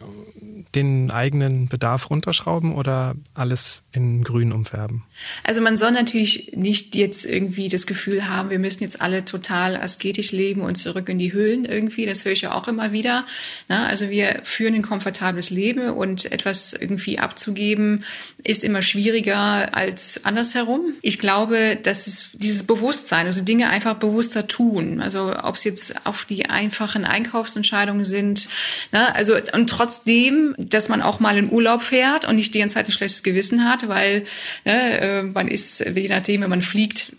Den 0.75 1.11
eigenen 1.11 1.67
Bedarf 1.67 2.09
runterschrauben 2.09 2.73
oder 2.73 3.15
alles 3.33 3.83
in 3.91 4.23
grün 4.23 4.51
umfärben? 4.51 5.03
Also 5.43 5.61
man 5.61 5.77
soll 5.77 5.91
natürlich 5.91 6.53
nicht 6.55 6.95
jetzt 6.95 7.25
irgendwie 7.25 7.69
das 7.69 7.87
Gefühl 7.87 8.29
haben, 8.29 8.49
wir 8.49 8.59
müssen 8.59 8.83
jetzt 8.83 9.01
alle 9.01 9.25
total 9.25 9.75
asketisch 9.75 10.31
leben 10.31 10.61
und 10.61 10.75
zurück 10.75 11.09
in 11.09 11.19
die 11.19 11.33
Höhlen 11.33 11.65
irgendwie. 11.65 12.05
Das 12.05 12.25
höre 12.25 12.33
ich 12.33 12.41
ja 12.41 12.53
auch 12.53 12.67
immer 12.67 12.91
wieder. 12.91 13.25
also 13.67 14.09
wir 14.09 14.41
führen 14.43 14.75
ein 14.75 14.81
komfortables 14.81 15.49
Leben 15.49 15.89
und 15.89 16.31
etwas 16.31 16.73
irgendwie 16.73 17.19
abzugeben 17.19 18.03
ist 18.43 18.63
immer 18.63 18.81
schwieriger 18.81 19.75
als 19.75 20.23
andersherum. 20.25 20.93
Ich 21.01 21.19
glaube, 21.19 21.77
dass 21.81 22.07
es 22.07 22.31
dieses 22.33 22.63
Bewusstsein, 22.63 23.25
also 23.25 23.43
Dinge 23.43 23.69
einfach 23.69 23.95
bewusster 23.95 24.47
tun. 24.47 25.01
Also 25.01 25.33
ob 25.43 25.55
es 25.55 25.63
jetzt 25.63 26.05
auf 26.05 26.25
die 26.25 26.45
einfachen 26.45 27.03
Einkaufsentscheidungen 27.03 28.05
sind. 28.05 28.47
also 28.91 29.35
und 29.53 29.69
trotzdem, 29.69 30.55
dass 30.57 30.89
man 30.89 31.01
auch 31.01 31.19
mal 31.19 31.37
in 31.37 31.51
Urlaub 31.51 31.83
fährt 31.83 32.27
und 32.27 32.35
nicht 32.35 32.53
die 32.53 32.59
ganze 32.59 32.75
Zeit 32.75 32.87
ein 32.87 32.91
schlechtes 32.91 33.23
Gewissen 33.23 33.69
hat, 33.69 33.87
weil 33.87 34.25
ne, 34.65 34.99
äh, 34.99 35.23
man 35.23 35.47
ist, 35.47 35.79
je 35.79 36.09
nachdem, 36.09 36.41
wenn 36.41 36.49
man 36.49 36.61
fliegt, 36.61 37.13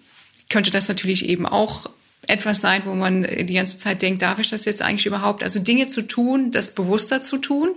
könnte 0.49 0.71
das 0.71 0.89
natürlich 0.89 1.29
eben 1.29 1.47
auch 1.47 1.89
etwas 2.27 2.61
sein, 2.61 2.83
wo 2.85 2.95
man 2.95 3.23
die 3.23 3.55
ganze 3.55 3.79
Zeit 3.79 4.03
denkt, 4.03 4.21
darf 4.21 4.39
ich 4.39 4.51
das 4.51 4.67
jetzt 4.67 4.83
eigentlich 4.83 5.07
überhaupt? 5.07 5.43
Also 5.43 5.61
Dinge 5.61 5.87
zu 5.87 6.03
tun, 6.03 6.51
das 6.51 6.75
bewusster 6.75 7.23
zu 7.23 7.39
tun 7.39 7.71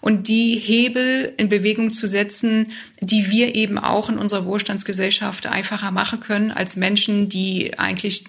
und 0.00 0.26
die 0.26 0.54
Hebel 0.54 1.34
in 1.36 1.50
Bewegung 1.50 1.92
zu 1.92 2.06
setzen, 2.06 2.72
die 3.00 3.30
wir 3.30 3.54
eben 3.54 3.78
auch 3.78 4.08
in 4.08 4.18
unserer 4.18 4.46
Wohlstandsgesellschaft 4.46 5.46
einfacher 5.46 5.90
machen 5.90 6.20
können 6.20 6.50
als 6.50 6.76
Menschen, 6.76 7.28
die 7.28 7.78
eigentlich 7.78 8.24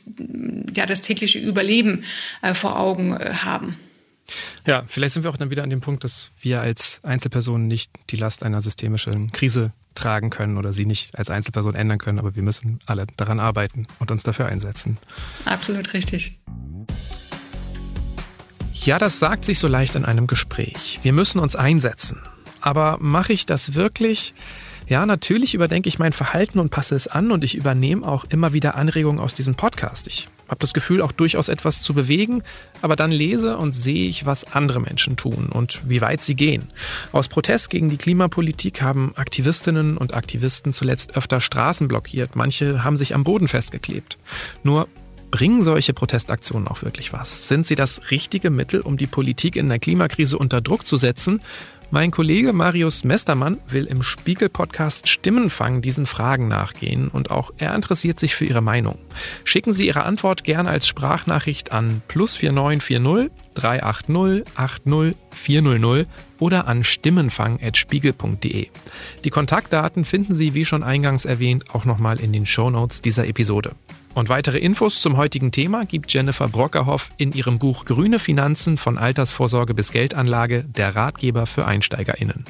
ja 0.76 0.86
das 0.86 1.02
tägliche 1.02 1.39
Überleben 1.39 2.04
äh, 2.41 2.54
vor 2.54 2.78
Augen 2.78 3.15
äh, 3.15 3.34
haben. 3.44 3.78
Ja, 4.66 4.84
vielleicht 4.88 5.14
sind 5.14 5.24
wir 5.24 5.30
auch 5.30 5.38
dann 5.38 5.52
wieder 5.52 5.64
an 5.64 5.70
dem 5.70 5.82
Punkt, 5.82 6.04
dass 6.04 6.32
wir 6.40 6.62
als 6.62 7.00
Einzelpersonen 7.04 7.68
nicht 7.68 7.92
die 8.10 8.16
Last 8.16 8.44
einer 8.44 8.62
systemischen 8.62 9.32
Krise 9.32 9.74
tragen 9.96 10.30
können 10.30 10.58
oder 10.58 10.72
sie 10.74 10.86
nicht 10.86 11.18
als 11.18 11.30
Einzelperson 11.30 11.76
ändern 11.76 11.98
können, 11.98 12.20
aber 12.20 12.36
wir 12.36 12.44
müssen 12.44 12.80
alle 12.86 13.08
daran 13.18 13.40
arbeiten 13.40 13.88
und 14.00 14.12
uns 14.12 14.24
dafür 14.24 14.46
einsetzen. 14.46 14.98
Absolut 15.46 15.94
richtig. 15.94 16.40
Ja, 18.74 18.98
das 18.98 19.20
sagt 19.20 19.46
sich 19.46 19.60
so 19.60 19.68
leicht 19.68 19.96
in 19.96 20.06
einem 20.06 20.28
Gespräch. 20.28 21.00
Wir 21.04 21.14
müssen 21.14 21.40
uns 21.40 21.56
einsetzen. 21.56 22.20
Aber 22.62 22.98
mache 23.00 23.34
ich 23.34 23.46
das 23.46 23.76
wirklich? 23.76 24.34
Ja, 24.92 25.06
natürlich 25.06 25.54
überdenke 25.54 25.88
ich 25.88 26.00
mein 26.00 26.12
Verhalten 26.12 26.60
und 26.60 26.70
passe 26.70 26.96
es 26.96 27.08
an 27.08 27.32
und 27.32 27.46
ich 27.46 27.56
übernehme 27.56 28.06
auch 28.06 28.26
immer 28.26 28.52
wieder 28.52 28.76
Anregungen 28.76 29.22
aus 29.22 29.34
diesem 29.34 29.56
Podcast. 29.56 30.06
Ich 30.08 30.28
habe 30.50 30.60
das 30.60 30.74
Gefühl, 30.74 31.02
auch 31.02 31.14
durchaus 31.14 31.48
etwas 31.48 31.82
zu 31.82 31.94
bewegen, 31.94 32.44
aber 32.82 32.98
dann 32.98 33.10
lese 33.10 33.56
und 33.56 33.72
sehe 33.72 34.10
ich, 34.10 34.26
was 34.26 34.54
andere 34.54 34.82
Menschen 34.82 35.16
tun 35.16 35.48
und 35.50 35.82
wie 35.88 36.02
weit 36.02 36.20
sie 36.20 36.36
gehen. 36.36 36.72
Aus 37.14 37.30
Protest 37.30 37.70
gegen 37.70 37.88
die 37.88 37.96
Klimapolitik 37.96 38.82
haben 38.82 39.14
Aktivistinnen 39.16 39.96
und 39.96 40.14
Aktivisten 40.14 40.74
zuletzt 40.74 41.16
öfter 41.16 41.40
Straßen 41.40 41.88
blockiert, 41.88 42.36
manche 42.36 42.84
haben 42.84 42.98
sich 42.98 43.16
am 43.16 43.24
Boden 43.24 43.48
festgeklebt. 43.48 44.18
Nur 44.62 44.90
Bringen 45.32 45.64
solche 45.64 45.94
Protestaktionen 45.94 46.68
auch 46.68 46.82
wirklich 46.82 47.14
was? 47.14 47.48
Sind 47.48 47.66
sie 47.66 47.76
das 47.76 48.12
richtige 48.12 48.50
Mittel, 48.50 48.82
um 48.82 48.98
die 48.98 49.08
Politik 49.08 49.56
in 49.56 49.70
der 49.70 49.80
Klimakrise 49.80 50.38
unter 50.38 50.60
Druck 50.60 50.86
zu 50.86 50.98
setzen? 50.98 51.40
Mein 51.94 52.12
Kollege 52.12 52.54
Marius 52.54 53.04
Mestermann 53.04 53.58
will 53.68 53.84
im 53.84 54.02
Spiegel-Podcast 54.02 55.10
Stimmenfang 55.10 55.82
diesen 55.82 56.06
Fragen 56.06 56.48
nachgehen 56.48 57.10
und 57.10 57.32
auch 57.32 57.52
er 57.58 57.76
interessiert 57.76 58.18
sich 58.18 58.34
für 58.34 58.46
Ihre 58.46 58.62
Meinung. 58.62 58.98
Schicken 59.44 59.74
Sie 59.74 59.88
Ihre 59.88 60.04
Antwort 60.04 60.46
gerne 60.46 60.70
als 60.70 60.88
Sprachnachricht 60.88 61.74
an 61.74 62.02
plus 62.08 62.38
4940 62.38 63.30
380 63.56 64.46
80 64.56 65.18
400 65.32 66.08
oder 66.40 66.66
an 66.68 66.86
stimmenfang.spiegel.de. 66.86 68.68
Die 69.26 69.30
Kontaktdaten 69.30 70.06
finden 70.06 70.34
Sie, 70.34 70.54
wie 70.54 70.64
schon 70.64 70.84
eingangs 70.84 71.26
erwähnt, 71.26 71.72
auch 71.76 71.84
nochmal 71.84 72.22
in 72.22 72.32
den 72.32 72.46
Shownotes 72.46 73.02
dieser 73.02 73.28
Episode. 73.28 73.72
Und 74.13 74.30
weitere 74.30 74.58
Infos 74.58 75.02
zum 75.02 75.17
heutigen 75.17 75.52
Thema 75.52 75.86
gibt 75.86 76.13
Jennifer 76.13 76.47
Brockerhoff 76.47 77.10
in 77.17 77.32
ihrem 77.32 77.60
Buch 77.60 77.86
Grüne 77.86 78.19
Finanzen 78.19 78.78
von 78.78 78.97
Altersvorsorge 78.97 79.74
bis 79.74 79.91
Geldanlage, 79.91 80.63
der 80.63 80.95
Ratgeber 80.95 81.47
für 81.47 81.65
EinsteigerInnen. 81.65 82.45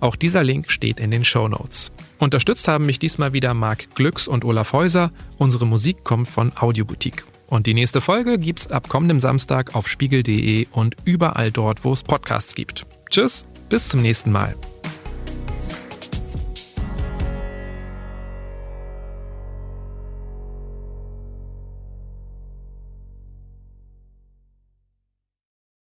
Auch 0.00 0.16
dieser 0.16 0.42
Link 0.42 0.70
steht 0.70 0.98
in 0.98 1.10
den 1.10 1.24
Show 1.24 1.48
Notes. 1.48 1.92
Unterstützt 2.18 2.66
haben 2.66 2.86
mich 2.86 2.98
diesmal 2.98 3.32
wieder 3.32 3.54
Marc 3.54 3.94
Glücks 3.94 4.26
und 4.26 4.44
Olaf 4.44 4.72
Häuser. 4.72 5.12
Unsere 5.38 5.66
Musik 5.66 6.02
kommt 6.02 6.28
von 6.28 6.52
Audioboutique. 6.56 7.24
Und 7.48 7.66
die 7.66 7.74
nächste 7.74 8.00
Folge 8.00 8.38
gibt's 8.38 8.66
ab 8.68 8.88
kommendem 8.88 9.20
Samstag 9.20 9.74
auf 9.74 9.88
spiegel.de 9.88 10.66
und 10.72 10.96
überall 11.04 11.52
dort, 11.52 11.84
wo 11.84 11.92
es 11.92 12.02
Podcasts 12.02 12.54
gibt. 12.54 12.86
Tschüss, 13.08 13.46
bis 13.68 13.88
zum 13.88 14.02
nächsten 14.02 14.32
Mal. 14.32 14.56